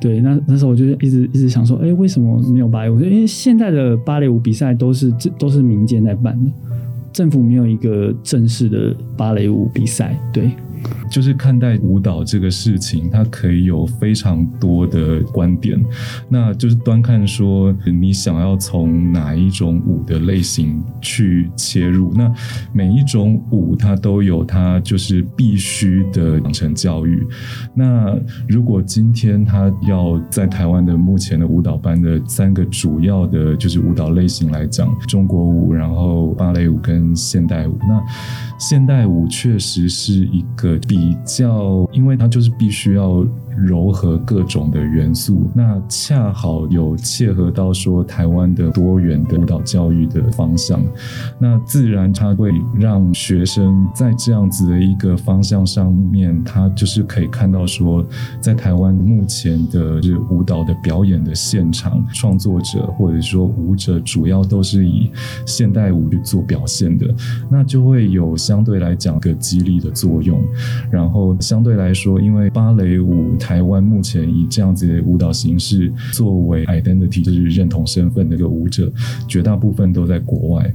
[0.00, 2.98] 对，那那时候我就一直一直想说，哎、为什么没有芭蕾舞？
[3.00, 6.50] 因为现在的芭蕾舞比赛都是这都是民间在办的，
[7.12, 10.50] 政府没有一个正式的芭蕾舞比赛，对。
[11.10, 15.82] 就是看待舞蹈这个事情，它可以有非常多的观点，
[16.28, 22.12] 那就是端看说你想要从哪一种舞的类型去切入。
[22.14, 22.32] 那
[22.72, 27.26] 每一种舞它都有它就是必须的养成教育。
[27.74, 28.16] 那
[28.48, 38.02] 如果今天他要在台湾的目前的舞蹈班的三个主要的就是舞蹈类型来讲，中国舞，然后芭蕾舞跟现代舞，那
[38.58, 43.24] 现代舞确实是一个比较，因为他就是必须要。
[43.58, 50.80] 糅合各种的元素，那恰好有切合到说台湾的多元的舞蹈教育的方向，
[51.38, 58.04] 那自然它会让学生在这样子的一个方向上面，他就是可以看到说，
[58.40, 65.10] 在台湾目前的就是舞蹈的表演的现场，创作者或者说舞者主要都是以
[65.46, 67.06] 现代舞去做表现的，
[67.48, 70.42] 那就会有相对来讲个激励的作用，
[70.90, 73.36] 然后相对来说，因为芭蕾舞。
[73.44, 78.90] 台湾目前以这样子的舞蹈形式作为 identity，就是认同身份的一个舞者，
[79.28, 80.74] 绝大部分都在国外。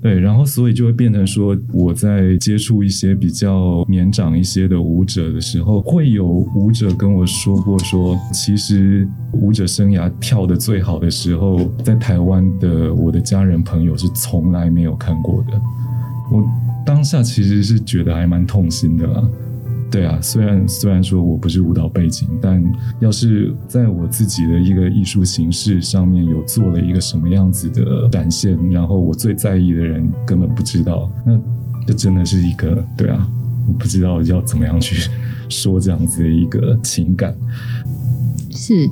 [0.00, 15.52] 对，然后所以就会变成说，我在接触一些比较年长一些的舞者的时候，会有舞者跟我说过说，其实舞者生涯跳得最好的时候，在台湾的我的家人朋友是从来没有看过的。
[16.32, 16.44] 我
[16.84, 19.22] 当下其实是觉得还蛮痛心的啦。
[19.92, 22.64] 对啊，虽然虽然说我不是舞蹈背景，但
[22.98, 31.38] 要是在我自己的一个艺术形式上面有做了一个什么样子的展现，然后我最在意的人根本不知道，那
[31.86, 33.28] 这真的是一个，对啊，
[33.68, 35.10] 我不知道要怎么样去
[35.50, 37.36] 说这样子的一个情感。
[38.54, 38.88] 是，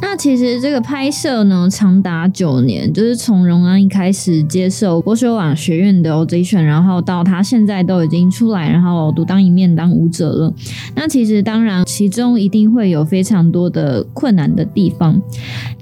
[0.00, 10.52] 那其实这个拍摄呢，长达九年，就是从荣安一开始接受国学网学院的 audition，然后到他现在都已经出来，然后独当一面当舞者了。
[10.94, 15.20] 那其实当然，其中一定会有非常多的困难的地方，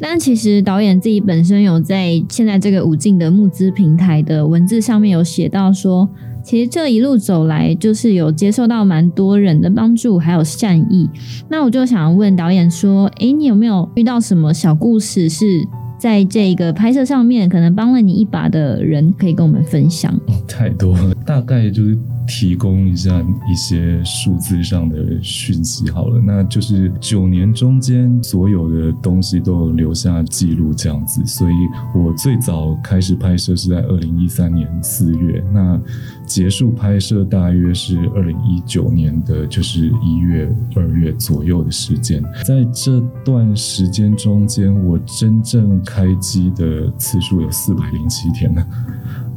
[0.00, 6.08] 但其实导演自己本身有在现在这个舞径的募资平台的文字上面有写到说。
[6.46, 11.10] 其实这一路走来，就是有接受到蛮多人的帮助，还有善意。
[11.50, 15.66] 那我就想问导演说：“诶，你有没有遇到什么小故事，是
[15.98, 21.98] 在这个拍摄上面可能帮了你一把的人，可以跟我们分享？”，太多了，大概就是。
[22.28, 31.54] 提供一下一些数字上的讯息好了，那就是九年中间所有的东西都有留下记录这样子，所以
[31.94, 35.80] 我最早开始拍摄是在二零一三年四月，那
[36.26, 48.66] 结束拍摄大约是二零一九年的就是一月二月左右的时间，在这段时间中间，我真正开机的次数有四百零七天了。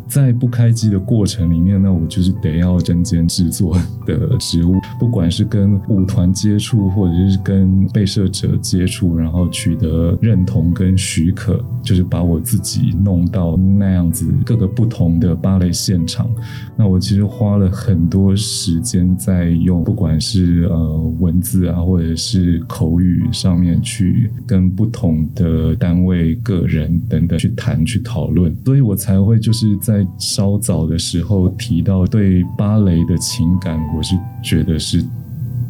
[0.09, 16.27] 在不开机的过程里面，那我就是得要针尖制作的职务，不管是跟舞团接触，或者是跟被摄者接触，然后取得认同跟许可，就是把我自己弄到那样子各个不同的芭蕾现场。
[16.75, 29.98] 那我其实花了很多时间在用，不管是呃文字啊，或者是口语上面去跟不同的单位、个人等等去谈、去讨论，所以我才会就是在。
[30.17, 35.03] 稍早的时候提到对芭蕾的情感，我是觉得是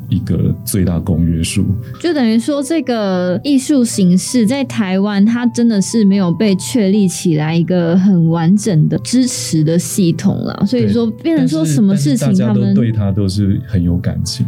[0.09, 1.65] 一个最大公约数。
[1.99, 10.65] 就等于说，这个艺术形式在台湾，它真的是没有被确立起来一个很完整的支持的系统了。
[10.65, 14.45] 所以说，变成说什么事情，他们对他都是很有感情。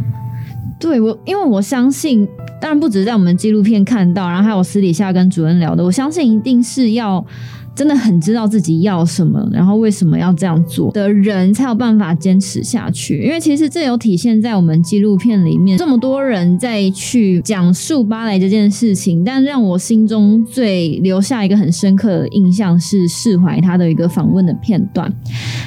[0.80, 2.26] 对我，因为我相信，
[2.60, 7.24] 当然不只是在我们纪录片看到，然后还有私底下跟主任聊的，我相信一定是要。
[7.74, 13.22] 真的很知道自己要什么，然后为什么要这样做的人，才有办法坚持下去。
[13.22, 25.10] 因为其实这有体现在我们纪录片里面，这么多人在去讲述芭蕾这件事情，但让我心中最留下一个很深刻的印象是释怀他的一个访问的片段。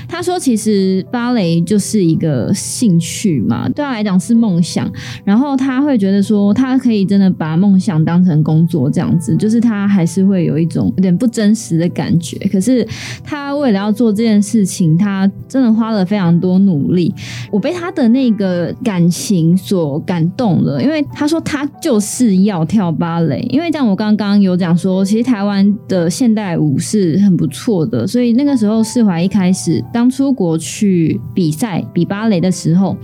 [0.08, 4.90] 他说：“其实芭蕾就是一个兴趣嘛，对他来讲是梦想。
[5.24, 12.38] 然后他会觉得说，他可以真的把梦想当成工作这样子，就是他还是会有一种有点不真实的。”感觉。
[12.52, 12.88] 可是
[13.24, 17.12] 他为了要做这件事情，他真的花了非常多努力。
[17.50, 23.40] 我被他的那个感情所感动了，因为他说他就是要跳芭蕾。
[23.50, 32.96] 因为像我刚刚有讲说，其实台湾的现代舞是很不错的，所以那个时候释怀一开始刚出国去比赛比芭蕾的时候，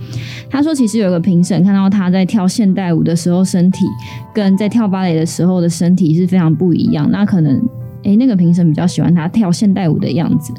[0.50, 3.86] 他说其实有个评审看到他在跳现代舞的时候身体
[4.34, 7.62] 跟在跳芭蕾的时候的身体是非常不一样，那可能
[8.04, 10.52] 诶，那个评审比较喜欢他跳现代舞的样子，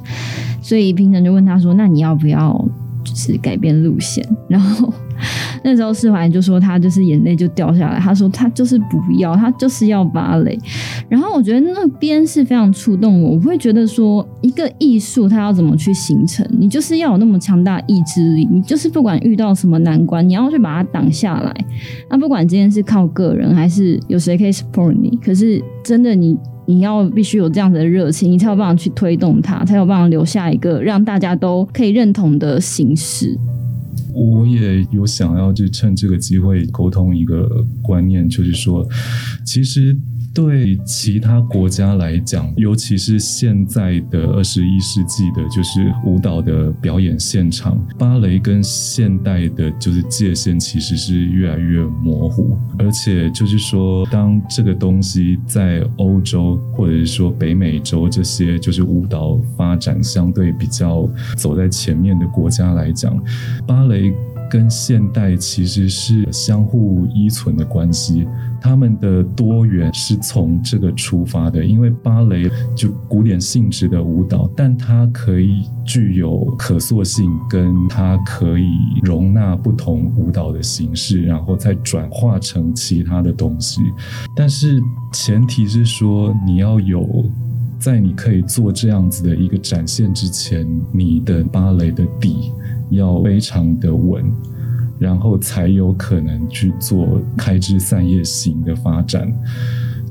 [0.62, 2.54] 所以评审就问他说：“那你要不要
[3.04, 4.94] 就是改变路线？” 然后。
[5.64, 10.60] 那时候释怀就说他就是眼泪就掉下来，他说他就是不要，他就是要芭蕾。
[11.08, 21.56] 然后我觉得那边是非常触动我，我会觉得说一个艺术它要怎么去形成，你就是要有那么强大意志力，你就是不管遇到什么难关，你要去把它挡下来。
[22.10, 33.38] 那不管今天是靠个人还是有谁可以 support 你，可是真的你你要必须有这样子的热情，你才有办法去推动它，才有办法留下一个让大家都可以认同的形式。
[34.14, 38.88] 我也有想要去趁这个机会沟通一个观念，就是说，
[39.44, 39.98] 其实
[40.34, 52.58] 对其他国家来讲，尤其是现在的二十一世纪的，就是舞蹈的表演现场，芭蕾跟现代的，就是界限其实是越来越模糊。
[52.80, 61.08] 而且就是说，当这个东西在欧洲或者是说北美洲这些就是舞蹈发展相对比较
[61.38, 63.16] 走在前面的国家来讲，
[63.68, 64.12] 芭蕾。
[64.54, 68.28] 跟现代其实是相互依存的关系，
[68.62, 71.66] 他们的多元是从这个出发的。
[71.66, 78.70] 因为芭蕾就古典性质的舞蹈，但它可以具有可塑性，跟它可以
[79.02, 83.82] 容纳不同舞蹈的形式，然后再转化成其他的东西。
[84.36, 84.80] 但是
[85.12, 87.26] 前提是说，你要有
[87.80, 92.52] 在你可以做这样子的一个展现之前，你的芭蕾的底。
[92.94, 94.24] 要非常的稳，
[95.00, 99.32] 然后才有可能去做开枝散叶型的发展。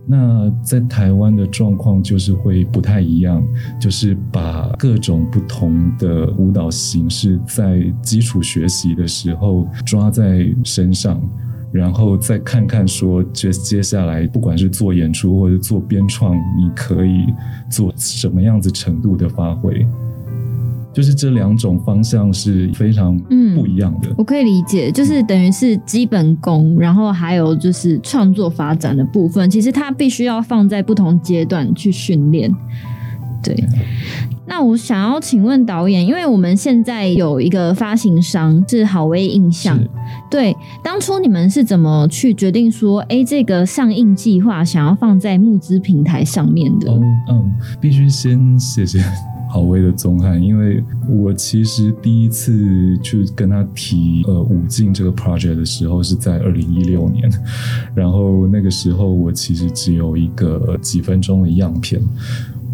[0.05, 3.41] 那在台湾的状况就是会不太一样，
[3.81, 11.23] 就是把各种不同的舞蹈形式在基础学习的时候抓在身上，
[11.71, 17.27] 然后再看看说，接接下来不管是做演出或者做编创，你可以
[17.71, 19.87] 做什么样子程度的发挥。
[20.93, 23.17] 就是这两种方向是非常
[23.55, 24.09] 不一样的。
[24.09, 32.53] 嗯，我可以理解，就是等于是基本功，然后还有就是创作发展的部分，其实它必须要放在不同阶段去训练。
[33.43, 33.57] 对，
[34.47, 39.77] 那我想要请问导演，因为我们现在有一个发行商是好威印象，
[40.31, 46.93] 对，当初你们是怎么去决定说，哎，这个上映计划想要放在募资平台上面的？
[46.93, 49.03] 哦，嗯，必须先谢谢。
[49.53, 57.31] 好威的宗翰，因为我其实第一次去跟他提呃武进这个 project 的时候是在二零一六年，
[57.95, 62.01] 然后那个时候我其实只有一个几分钟的样片。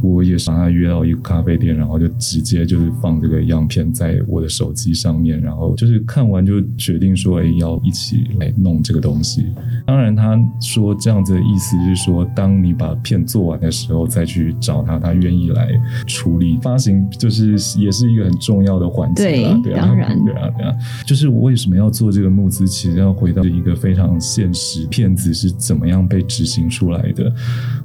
[0.02, 9.46] 我也是把他约到一个咖啡店，然后就直接就是放这个样片在我的手机上面，然后就是看完就决定说，哎，要一起来弄这个东西。
[9.86, 15.68] 当然，他说这样子的意思是说，当你把片做完的时候，再去找他，他愿意来
[16.06, 19.60] 处理发行，就是也是一个很重要的环节啦。
[19.62, 20.74] 对，对啊，当然，对啊，对啊。
[21.06, 27.32] 就是我为什么要做这个募资，其实要回到一个非常现实，片子是怎么样被执行出来的。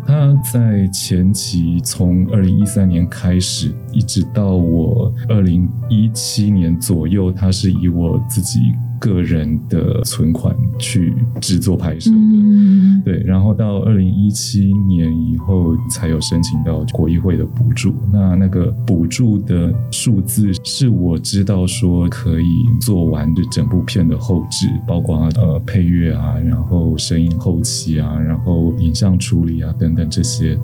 [0.06, 8.60] 他在前期从从二零一三年开始，一直到我二零一七年左右，它是以我自己
[9.00, 12.18] 个人的存款去制作拍摄的。
[12.18, 13.24] 嗯，对。
[13.24, 17.96] 然后到二零一七年以后，才有申请到国艺会的补助。
[18.12, 30.60] 那那个补助的数字，是我知道说可以做完这整部片的后置，包括呃配乐啊，然后声音后期啊，然后影像处理啊等等这些。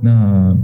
[0.00, 0.56] 那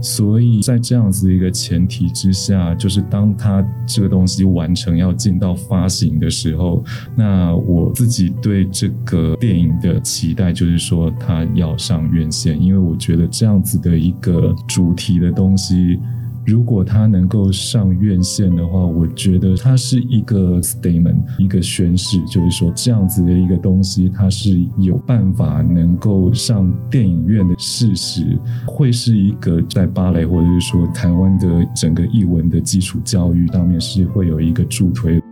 [0.00, 6.84] 所以在这样子一个前提之下，就是当他这个东西完成要进到发行的时候，
[7.16, 15.98] 那我自己对这个电影的期待就是说，它要上院线，因为我觉得这样子的一个主题的东西。
[16.44, 35.22] 如果他能够上院线的话，我觉得他是一个 statement，一个宣示，就是说这样子的一个东西，它是有办法能够上电影院的事实，会是一个在芭蕾或者是说台湾的整个艺文的基础教育上面是会有一个助推。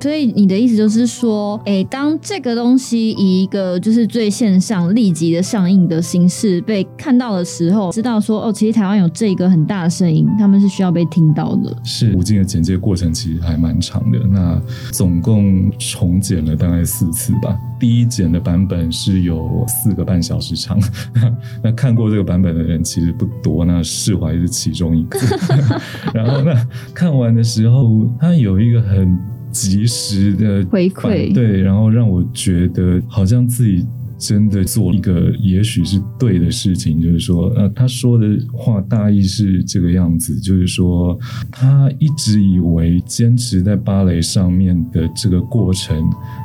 [0.00, 11.76] 所以你的意思就是说，哎，当这个东西以一个就是最线上立即的上映的形式被看到的时候，知道说哦，其实台湾有这个很大的声音，他们是需要被听到的。
[11.82, 14.60] 是无尽的剪接过程其实还蛮长的，那
[14.92, 17.58] 总共重剪了大概四次吧。
[17.80, 20.78] 第一剪的版本是有四个半小时长，
[21.62, 25.18] 那看过这个版本的人其实不多，那释怀是其中一个。
[26.14, 26.54] 然后那
[26.94, 29.18] 看完的时候，它有一个很
[29.58, 33.84] 及时的回馈，对，然后让我觉得好像自己。
[34.20, 41.16] 真的做一个也许是对的事情，就是说，呃，他说的话大意是这个样子，就是说，
[41.52, 46.02] 他一直以为坚持在芭蕾上面的这个过程，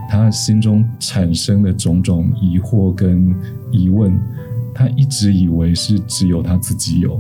[0.07, 3.33] 他心中产生的种种疑惑跟
[3.71, 4.15] 疑问，
[4.71, 7.19] 他一直以为是只有他自己有。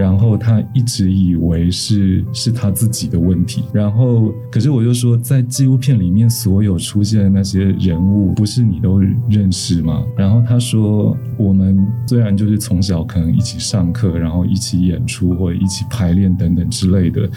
[0.00, 8.98] 然后他一直以为是是他自己的问题，然后可是我就说，在纪录片里面所有出现的那些人物，不是你都
[9.28, 10.02] 认识吗？
[10.16, 17.28] 然后他说，我们虽然就是从小可能一起上课，然后一起演出或者一起排练等等之类的，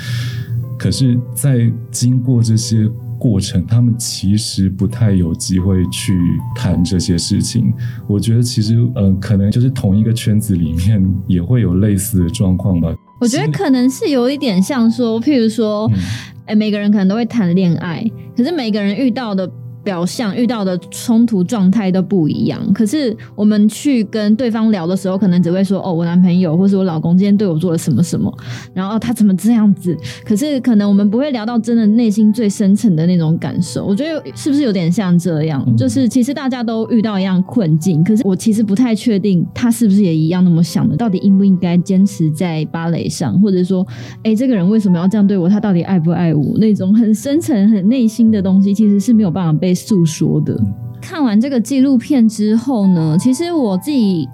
[0.80, 2.90] 可是，在经过这些。
[3.24, 6.14] 过程，他们其实不太有机会去
[6.54, 7.74] 谈这些事情。
[8.06, 12.94] 我觉得其实，嗯、呃，可能就是同一个圈子里面也会有类似的状况吧。
[13.22, 15.90] 我觉得可能是有一点像说，譬如说，
[16.48, 18.06] 哎、嗯，每个人可能都会谈恋爱，
[18.36, 19.50] 可是每个人遇到的。
[19.84, 28.34] 表象遇到的冲突状态都不一样，可是我们去跟对方聊的时候，可能只会说：“哦，我男朋友或是我老公今天对我做了什么什么，
[28.74, 33.86] 然后他怎么这样子。”可是可能我们不会聊到真的内心最深层的那种感受。
[33.86, 35.62] 我觉得是不是有点像这样？
[35.68, 40.96] 嗯、就是其实大家都遇到一样困境，可是我其实不太确定他是不是也一样那么想的。
[40.96, 43.86] 到底应不应该坚持在芭蕾上，或者说，
[44.24, 45.50] 哎，这个人为什么要这样对我？
[45.50, 46.58] 他到底爱不爱我？
[46.58, 49.73] 那种很深层、很内心的东西，其实是没有办法被。
[49.74, 50.60] 诉说的。
[51.02, 54.28] 看完这个纪录片之后呢，其实我自己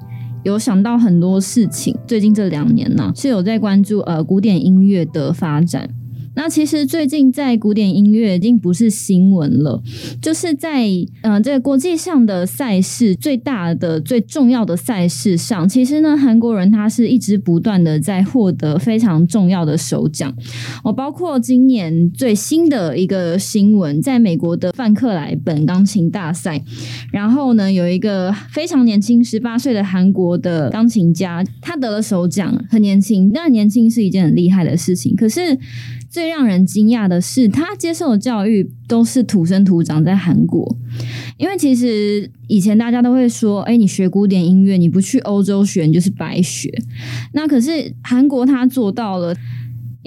[0.44, 1.96] 有想到很多事情。
[2.06, 5.90] 最近这两年呢，是有在关注呃古典音乐的发展。
[6.36, 9.82] 那其实最近在古典音乐已经不是新闻了，
[10.22, 10.86] 就是在
[11.22, 20.34] 嗯、呃、这个国际上的赛事最大的最重要的赛事上，其实呢韩国人他是一直不断的在获得非常重要的首奖。
[20.84, 26.64] 我包括今年最新的一个新闻，在美国的范克莱本钢琴大赛，
[27.12, 35.58] 然后呢有一个非常年轻十八岁的韩国的钢琴家，他得了首奖，很年轻，当然年轻是一件很厉害的事情，可是。
[36.10, 40.76] 最让人惊讶的是，他接受的教育都是土生土长在韩国。
[41.38, 46.70] 因为其实以前大家都会说，哎，你学古典音乐，你不去欧洲学，你就是白学。
[47.34, 49.36] 那可是韩国他做到了。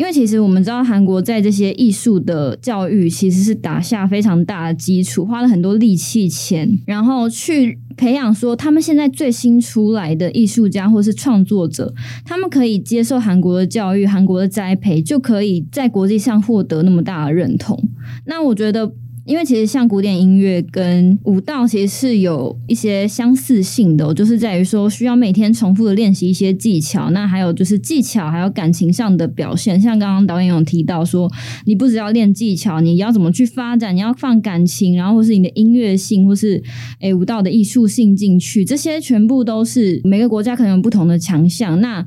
[0.03, 11.95] 因为其实我们知道，韩国在这些艺术的教育其实是打下非常大的基础，花了很多力气钱，然后去培养说他们现在最新出来的艺术家或是创作者，
[12.25, 17.81] 他们可以接受韩国的教育、韩国的栽培，就可以在国际上获得那么大的认同。
[18.27, 18.93] 那我觉得。
[19.25, 29.81] 因为其实像古典音乐跟舞蹈其实是有一些相似性的，就是在于说需要每天重复的练习一些技巧，那还有就是技巧还有感情上的表现。
[29.81, 31.31] 像刚刚导演有提到说，
[31.67, 36.61] 你不只要练技巧，你要怎么去发展，你要放感情，然后或是你的音乐性，或是
[37.01, 41.81] 诶舞蹈的艺术性进去，这些全部都是每个国家可能有不同的强项。
[41.81, 42.05] 那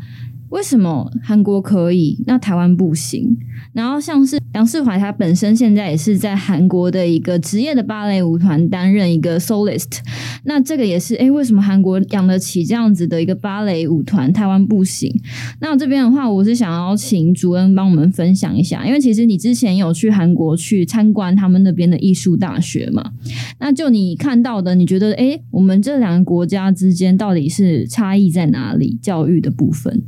[0.49, 3.35] 为什么韩国可以，那台湾不行？
[3.73, 9.99] 然后像是杨世怀，他本身现在也是在韩国的一个职业的芭蕾舞团担任一个 solist。
[10.43, 15.13] 那这个也是，诶，为什么韩国养得起这样子的一个芭蕾舞团，台湾不行？
[15.59, 23.11] 那这边的话，我是想要请主恩帮我们分享一下，因为其实你之前有去韩国去参观他们那边的艺术大学嘛？
[23.59, 28.97] 那就你看到的，你觉得，诶，我们这两个国家之间到底是差异在哪里？
[29.01, 30.03] 教育的部分？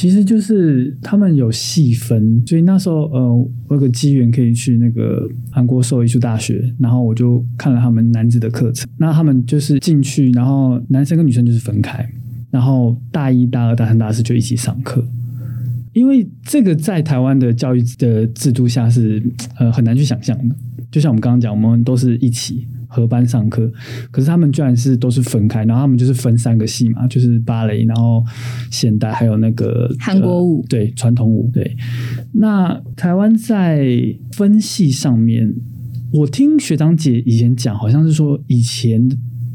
[0.00, 3.36] 其实就是他们有细分，所以那时候呃，
[3.68, 8.88] 我有个机缘可以去那个韩国首尔艺术大学，然后我就看了他们男子的课程。
[8.96, 12.10] 那他们就是进去，然后男生跟女生就是分开，
[12.50, 15.06] 然后大一、大二、大三、大四就一起上课。
[15.92, 19.22] 因为这个在台湾的教育的制度下是
[19.58, 20.56] 呃很难去想象的。
[20.90, 22.66] 就像我们刚刚讲，我们都是一起。
[22.90, 23.72] 合班上课，
[24.10, 28.22] 可是他们居然是都是分开，然后他们就是分三个系嘛，就是芭蕾，然后
[28.70, 31.48] 现代，还有那个韩国舞，呃、对，传统舞。
[31.52, 31.76] 对，
[32.32, 33.86] 那台湾在
[34.32, 35.54] 分系上面，
[36.12, 39.08] 我听学长姐以前讲，好像是说以前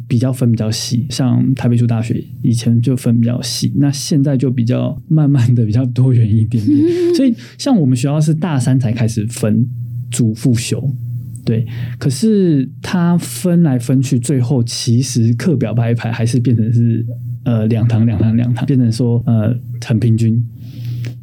[0.07, 6.79] 比较分比较细，像台北艺术大学以前就分比较细，那现在就比较慢慢的比较多元一点点。
[7.15, 9.67] 所以像我们学校是大三才开始分。
[10.11, 10.79] 主副修。
[11.45, 11.65] 对，
[11.99, 17.05] 可是他分来分去，最后其实课表排一排，还是变成是
[17.43, 20.43] 呃两堂两堂两堂，变成说呃很平均。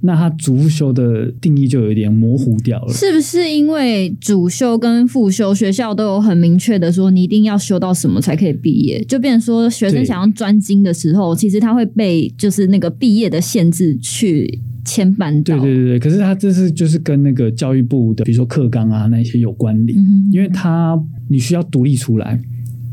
[0.02, 2.92] 那他主修的定义就有一点模糊掉了。
[2.92, 9.02] 是不是因为主修跟副修学校都有很明确的说，你一定要修到什么才可以毕业？
[9.04, 14.60] 就变成说学生想要专精的时候，其实他会被就是那个毕业的限制去。
[14.84, 15.56] 牵绊到。
[15.56, 22.36] 对对对对，可是他这是就是跟那个教育部的，比如说课纲啊那些有关联，嗯、因为他你需要独立出来，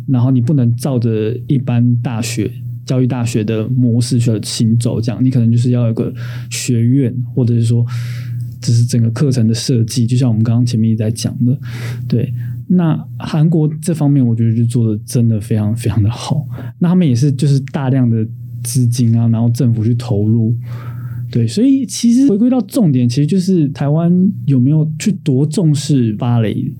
[0.07, 2.51] 然后你不能照着一般大学
[2.89, 6.11] 教育大学的模式去行走，这样你可能就是要有个
[6.49, 7.85] 学院，或者是说
[8.59, 11.55] 只是整个课程的设计，就像我们刚刚前面一直在讲的，
[12.07, 12.33] 对。
[12.71, 16.47] 那韩国这方面我觉得就做的真的非常非常的好，
[16.79, 18.25] 那他们也是就是大量的
[18.63, 20.55] 资金啊，然后政府去投入。
[21.31, 24.11] 对，所以其实回归到重点，其实就是台湾
[24.47, 26.73] 有没有去多重视芭蕾，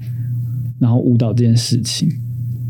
[0.79, 2.09] 然后舞蹈这件事情，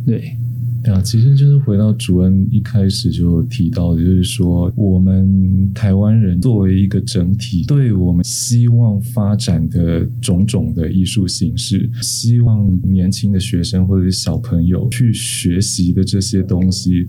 [0.06, 0.36] 对。
[0.84, 17.08] 对啊，其实就是回到主恩一开始就提到，就是说我们台湾人作为一个整体，对我们希望发展的种种的艺术形式，希望年轻的学生或者是小朋友去学习的这些东西，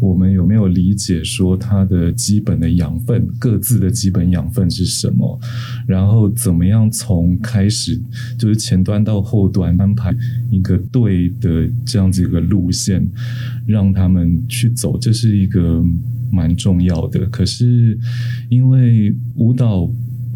[0.00, 5.38] 我们有没有理解说它的基本的养分，各自的基本养分是什么？
[5.86, 8.00] 然后怎么样从开始
[8.38, 10.14] 就是前端到后端安排
[10.50, 13.06] 一个对的这样子一个路线。
[13.66, 15.84] 让他们去走，这是一个
[16.32, 17.26] 蛮重要的。
[17.26, 17.98] 可是，
[18.48, 19.86] 因为舞蹈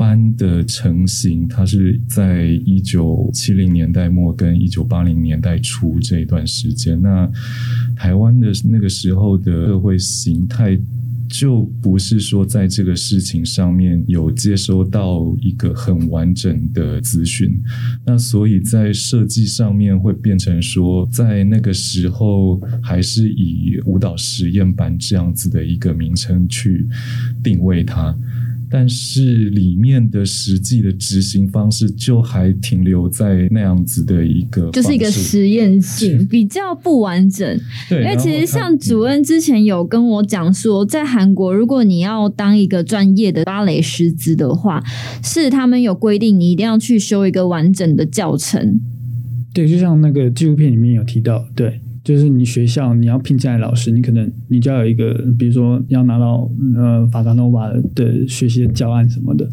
[0.03, 7.01] 班的成型，它是在一九七零年代末跟一九八零年代初这一段时间。
[7.01, 7.31] 那
[7.95, 10.77] 台湾的那个时候的社会形态。
[11.29, 17.59] 就不是说在这个事情上面有接收到一个很完整的资讯，
[18.05, 26.87] 那所以在设计上面会变成说，在那个时候还是以舞蹈实验班这样子的一个名称去
[27.43, 28.15] 定位它。
[28.73, 37.61] 但是里面的实际的执行方式就还停留在那样子的一个，就是一个实验性比较不完整。
[37.91, 44.83] 对，因为其实像主任之前有跟我讲说，在韩国如果你要当一个专业的芭蕾师资的话，
[45.23, 48.81] 是他们有规定你一定要去修一个完整的教程。
[49.53, 51.79] 对，就像那个纪录片里面有提到，对。
[52.05, 59.49] 就是你学校你要聘进来老师，你可能你就要有一个，比如说要拿到呃法达诺瓦的学习的教案什么的，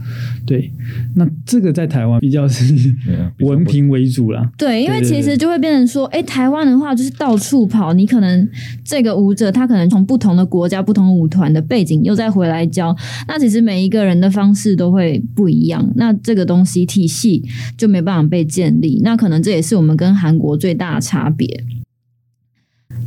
[0.46, 0.72] 对。
[1.16, 2.74] 那这个在台湾比较是
[3.42, 4.52] 文凭为主啦。
[4.58, 8.50] 对，因为其实就会变成说，哎，台湾的话就是到处跑，你可能
[8.84, 12.96] 这个舞者他可能从不同的国家、不同舞团的背景又再回来教，
[13.28, 17.44] 那其实每一个人的方式都会不一样，那这个东西体系
[17.78, 21.64] 就没办法被建立，那可能这也是我们跟韩国最大的差别。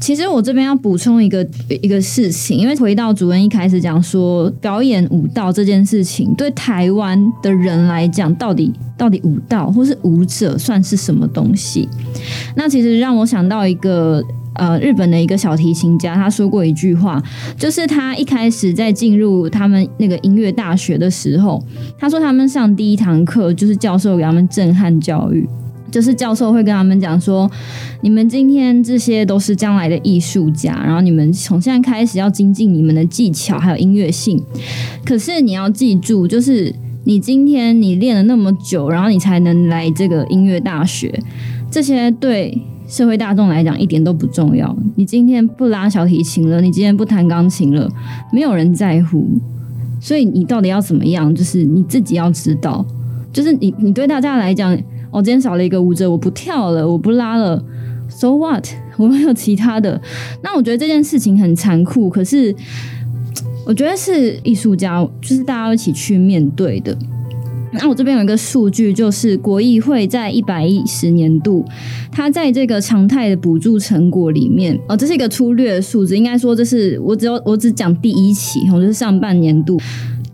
[0.02, 11.88] 其实我这边要补充一个一个事情，因为回到主任一开始讲说，表演舞蹈这件事情对台湾的人来讲，到底到底舞蹈或是舞者算是什么东西？
[12.56, 14.20] 那其实让我想到一个
[14.56, 17.22] 呃日本的一个小提琴家，他说过一句话，
[17.56, 21.64] 就是他一开始在进入他们那个音乐大学的时候，
[21.96, 25.48] 他说他们上第一堂课就是教授给他们震撼教育。
[25.92, 27.48] 就是教授会跟他们讲说，
[28.00, 34.42] 你们今天这些都是将来的艺术家，然后你们从现在开始要精进你们的技巧还有音乐性。
[35.04, 36.74] 可是你要记住，就是
[37.04, 41.22] 你今天你练了那么久，然后你才能来这个音乐大学，
[41.70, 44.74] 这些对社会大众来讲一点都不重要。
[44.96, 47.86] 你今天不拉小提琴了，你今天不弹钢琴了，
[48.32, 49.28] 没有人在乎。
[50.00, 51.34] 所以你到底要怎么样？
[51.34, 52.82] 就是你自己要知道，
[53.30, 54.74] 就是你你对大家来讲。
[55.12, 57.62] 我、今天少了一个舞者，我不跳了，我不拉了
[58.08, 58.66] ，So what？
[58.96, 60.00] 我没有其他的。
[60.42, 62.54] 那我觉得这件事情很残酷，可是
[63.66, 66.96] 我觉得是艺术家，就是大家一起去面对的。
[67.72, 71.64] 那我这边有一个数据，就是国艺会在一百一十年度，
[72.10, 79.80] 它在这个常态的补助成果里面，哦，这是一个粗略的数字，应该说这是我只有我只讲第一期，我就是上半年度，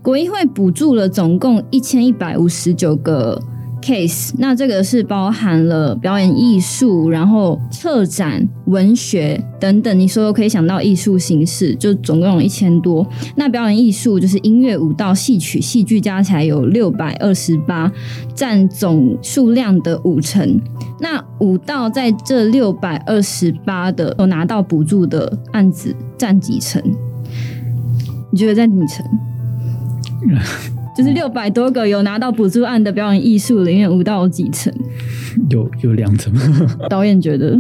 [0.03, 3.41] 国艺会补助了总共一千一百五十九个。
[3.89, 13.07] case，那这个是包含了表演艺术，然后策展、文学等等，你所有可以想到艺术形式，就总共有一千多。
[13.37, 17.91] 那表演艺术就是音乐、舞蹈、戏曲、戏剧加起来有六百二十八，
[18.35, 20.61] 占总数量的五成。
[21.01, 26.83] 那舞蹈在这六百二十八的有拿到补助的案子占几成？
[28.31, 29.07] 你觉得占几成？
[30.99, 34.75] 就是六百多个有拿到补助案的表演艺术里面，舞蹈有几成？
[35.49, 36.33] 有有两成。
[36.91, 37.57] 导演觉得？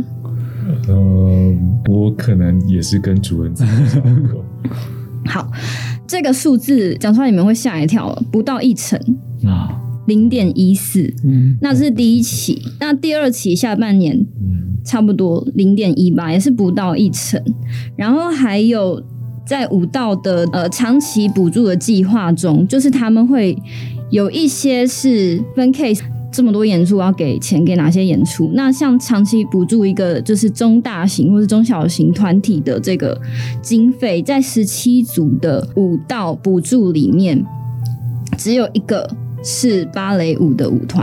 [0.89, 1.55] 呃，
[1.89, 4.45] 我可能也是跟主任差不多。
[5.25, 5.49] 好，
[6.05, 8.99] 这个数字讲出来你们会吓一跳，不到一成
[9.47, 9.71] 啊，
[10.09, 11.15] 零点一四。
[11.23, 14.27] 嗯，那是第一期，那第二期下半年，
[14.85, 17.41] 差不多零点一八，也是不到一成。
[17.95, 19.01] 然后还有
[19.49, 23.57] 在舞蹈的呃长期补助的计划中，就是他们会
[24.11, 26.03] 有一些是分 case。
[26.31, 28.51] 这么多演出要给钱给哪些演出？
[28.53, 33.19] 那像长期补助一个就是中大型或是中小型团体的这个
[33.63, 37.43] 经费，在十七组的舞蹈补助里面，
[38.37, 39.09] 只有一个
[39.43, 41.03] 是芭蕾舞的舞团，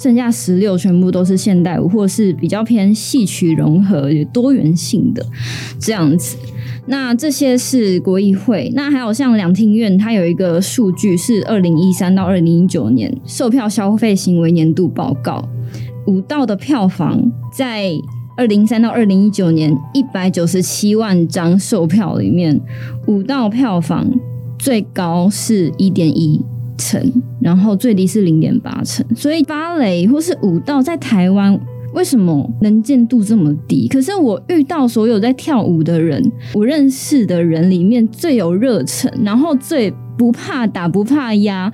[0.00, 5.22] 剩下十六全部都是现代舞或是比较偏戏曲融合、有多元性的
[5.78, 6.38] 这样子。
[6.86, 15.46] 那这些是国艺会，那还有像两厅院，它有一个数据是二零一三到二零一九年售票消费行为年度报告，
[16.06, 17.92] 舞蹈的票房在
[18.38, 22.58] 二零三到二零一九年一百九十七万张售票里面，
[23.06, 24.10] 舞蹈票房
[24.58, 26.40] 最高是一点一
[26.80, 27.00] 成，
[27.40, 31.60] 然后最低是零点八成，所以芭蕾或是舞蹈在台湾。
[31.92, 33.88] 为什么能见度这么低？
[33.88, 36.22] 可是我遇到所有在跳舞的人，
[36.54, 41.68] 我认识的人里面最有热忱，然后最不怕打、不怕压，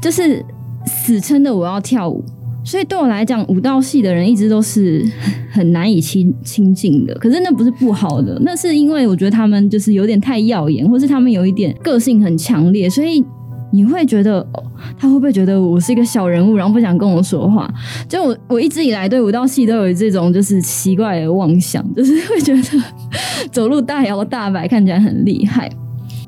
[0.00, 0.40] 就是
[0.86, 2.24] 死撑的我要跳舞。
[2.64, 5.04] 所以对我来讲，舞蹈系的人一直都是
[5.50, 7.12] 很难以亲亲近的。
[7.16, 13.24] 可是那不是不好的，那是因为我觉得他们就是有点太耀眼，或是他们有一点个性很强烈，所以。
[13.72, 14.46] 你会觉得，
[14.98, 17.68] 他会不会觉得我是一个小人物，然后不想跟我说话？
[18.08, 22.62] 就我，我一直以来对舞蹈系都有这种就是奇怪的妄想， 就是会觉得
[23.50, 25.70] 走路大摇大摆，看起来很厉害。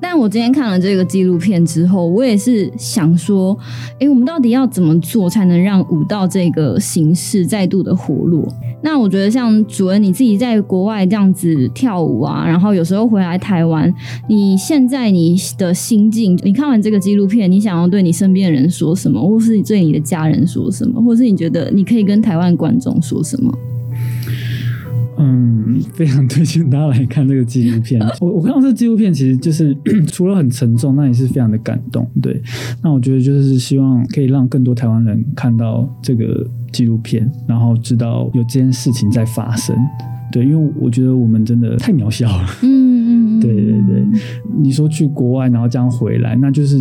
[0.00, 3.58] 但我今天看了这个纪录片之后，我也是想说，
[3.98, 8.46] 诶，我们到底要怎么做才能让舞蹈这个形式再度的活络？
[8.80, 13.92] 那我觉得像主人你自己在国外这样子跳舞啊，然后有时候回来台湾，
[14.28, 23.52] 你现在你的心境，你看完这个纪录片，你想要对你身边的人说什么，或是你对你的家人说什么，或是你觉得你可以跟台湾观众说什么？
[25.18, 28.00] 嗯，非常推荐大家来看这个纪录片。
[28.20, 32.08] 我我看到这纪录片，其实就是 除了很沉重，那也是非常的感动。
[32.22, 32.40] 对，
[32.82, 39.76] 那我觉得就是希望可以让更多台湾人看到这个纪录片，然后知道有这件事情在发生。
[40.30, 42.46] 对，因为我觉得我们真的太渺小了。
[42.62, 44.06] 嗯嗯， 对对对。
[44.60, 46.76] 你说去国外，然后这样回来，那就是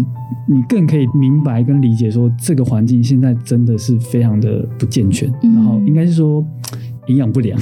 [0.49, 6.45] 你更可以明白跟理解说，这个环境现在真的是非常的不健全，然后应该是说
[7.07, 7.57] 营养不良。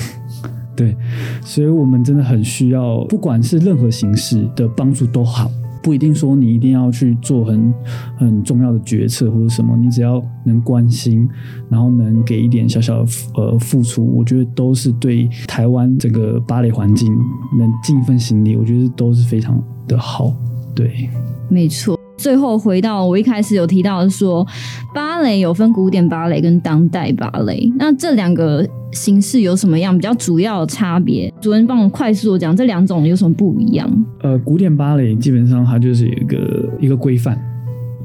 [0.76, 0.96] 对，
[1.42, 5.50] 所以我们真的很需要，不管是任何形式的帮助都好，
[5.82, 7.74] 不一定说你一定要去做很
[8.18, 11.28] 很重要的决策或者什么，你只要能关心，
[11.70, 17.12] 然后能给一点小小的呃付出，我觉得都是对台湾这个芭蕾环境
[17.58, 20.36] 能尽一份心力，我觉得都是非常的好。
[20.76, 21.10] 对，
[21.50, 21.98] 没错。
[22.18, 24.46] 最后回到我一开始有提到的说，
[24.94, 31.32] 芭蕾有分古典芭蕾跟当代芭蕾，那这两个形式有什么样比较主要的差别？
[31.42, 33.90] 主任帮我快速的讲这两种有什么不一样？
[34.22, 37.38] 呃，古典芭蕾基本上它就是一个一个规范，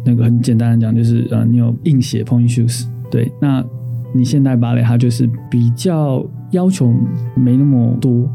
[0.04, 3.64] 那个很简单的讲就是呃，你有硬鞋 point shoes，对，那
[4.12, 6.92] 你现代芭蕾它就是比较要求
[7.36, 8.28] 没那么多。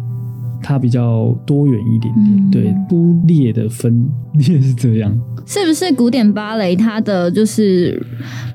[0.62, 5.16] 它比较多元一点点，嗯、对，不列的分裂是这样。
[5.46, 8.04] 是不是古典芭蕾它的就是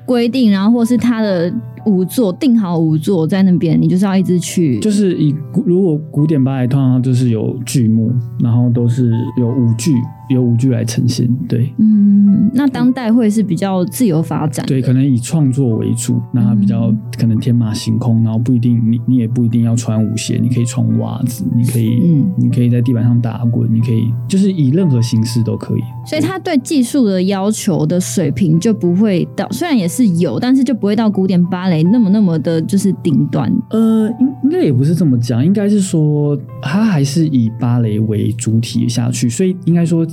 [0.05, 1.51] 规定，然后或是它的
[1.85, 4.79] 舞作定好五座在那边，你就是要一直去。
[4.79, 9.93] 就是以如果古典芭蕾通常就是有剧目，然后都是有舞剧。
[10.29, 25.81] 有舞剧来呈现，对，嗯，那当代会是比较自由发展，对，可能以创作为主，那它比较可能天马行空，然后不一定你你也不一定要穿舞鞋，你可以穿袜子，你可以，嗯，你可以在地板上打滚，你可以就是以任何形式都可以。
[26.05, 33.51] 所以他对技术的要求的水平就不会到，虽然也是有，但是就不会到古典芭蕾那么那么的就是顶端。
[33.69, 40.05] 呃，应应该也不是这么讲，应该是说他还是以芭蕾为主体下去，所以应该说。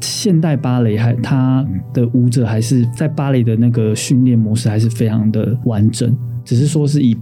[0.00, 7.16] 现代芭蕾还，他的舞者还是在芭蕾的那个训练模式还是非常的完整，只是说是以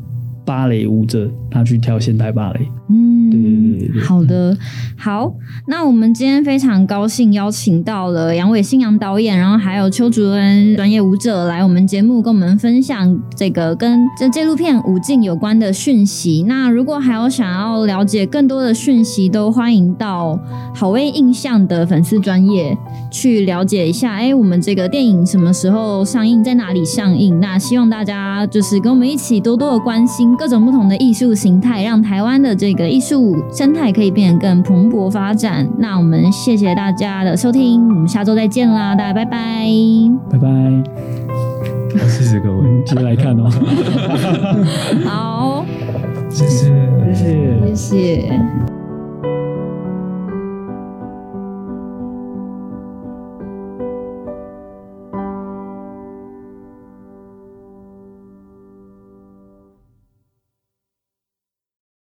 [0.45, 2.69] 芭蕾舞者他去跳现代芭蕾。
[2.89, 3.23] 嗯。
[3.33, 4.55] 对对对对，好的，
[4.99, 5.33] 好，
[5.67, 16.45] 那我们今天非常高兴邀请到了杨伟新杨导演，然后还有邱竹恩专业舞者来我们节目跟我们分享这个跟这纪录片舞镜有关的讯息。
[16.47, 20.39] 那如果还有想要了解更多的讯息，都欢迎到
[20.75, 22.77] 好威印象的粉丝专业
[23.11, 24.13] 去了解一下。
[24.13, 27.41] 哎，我们这个电影什么时候上映，在哪里上映？
[27.41, 35.69] 那希望大家就是跟我们一起多多的关心各种不同的艺术形态，让台湾的这个艺术生态可以变得更蓬勃发展。
[35.79, 39.67] 那我们谢谢大家的收听，我们下周再见啦，大家拜拜，
[40.31, 40.49] 拜拜，
[41.99, 43.51] 好，谢谢各位，记得来看哦，
[45.05, 45.65] 好，
[46.31, 46.67] 谢谢，
[47.13, 48.82] 谢谢，谢谢。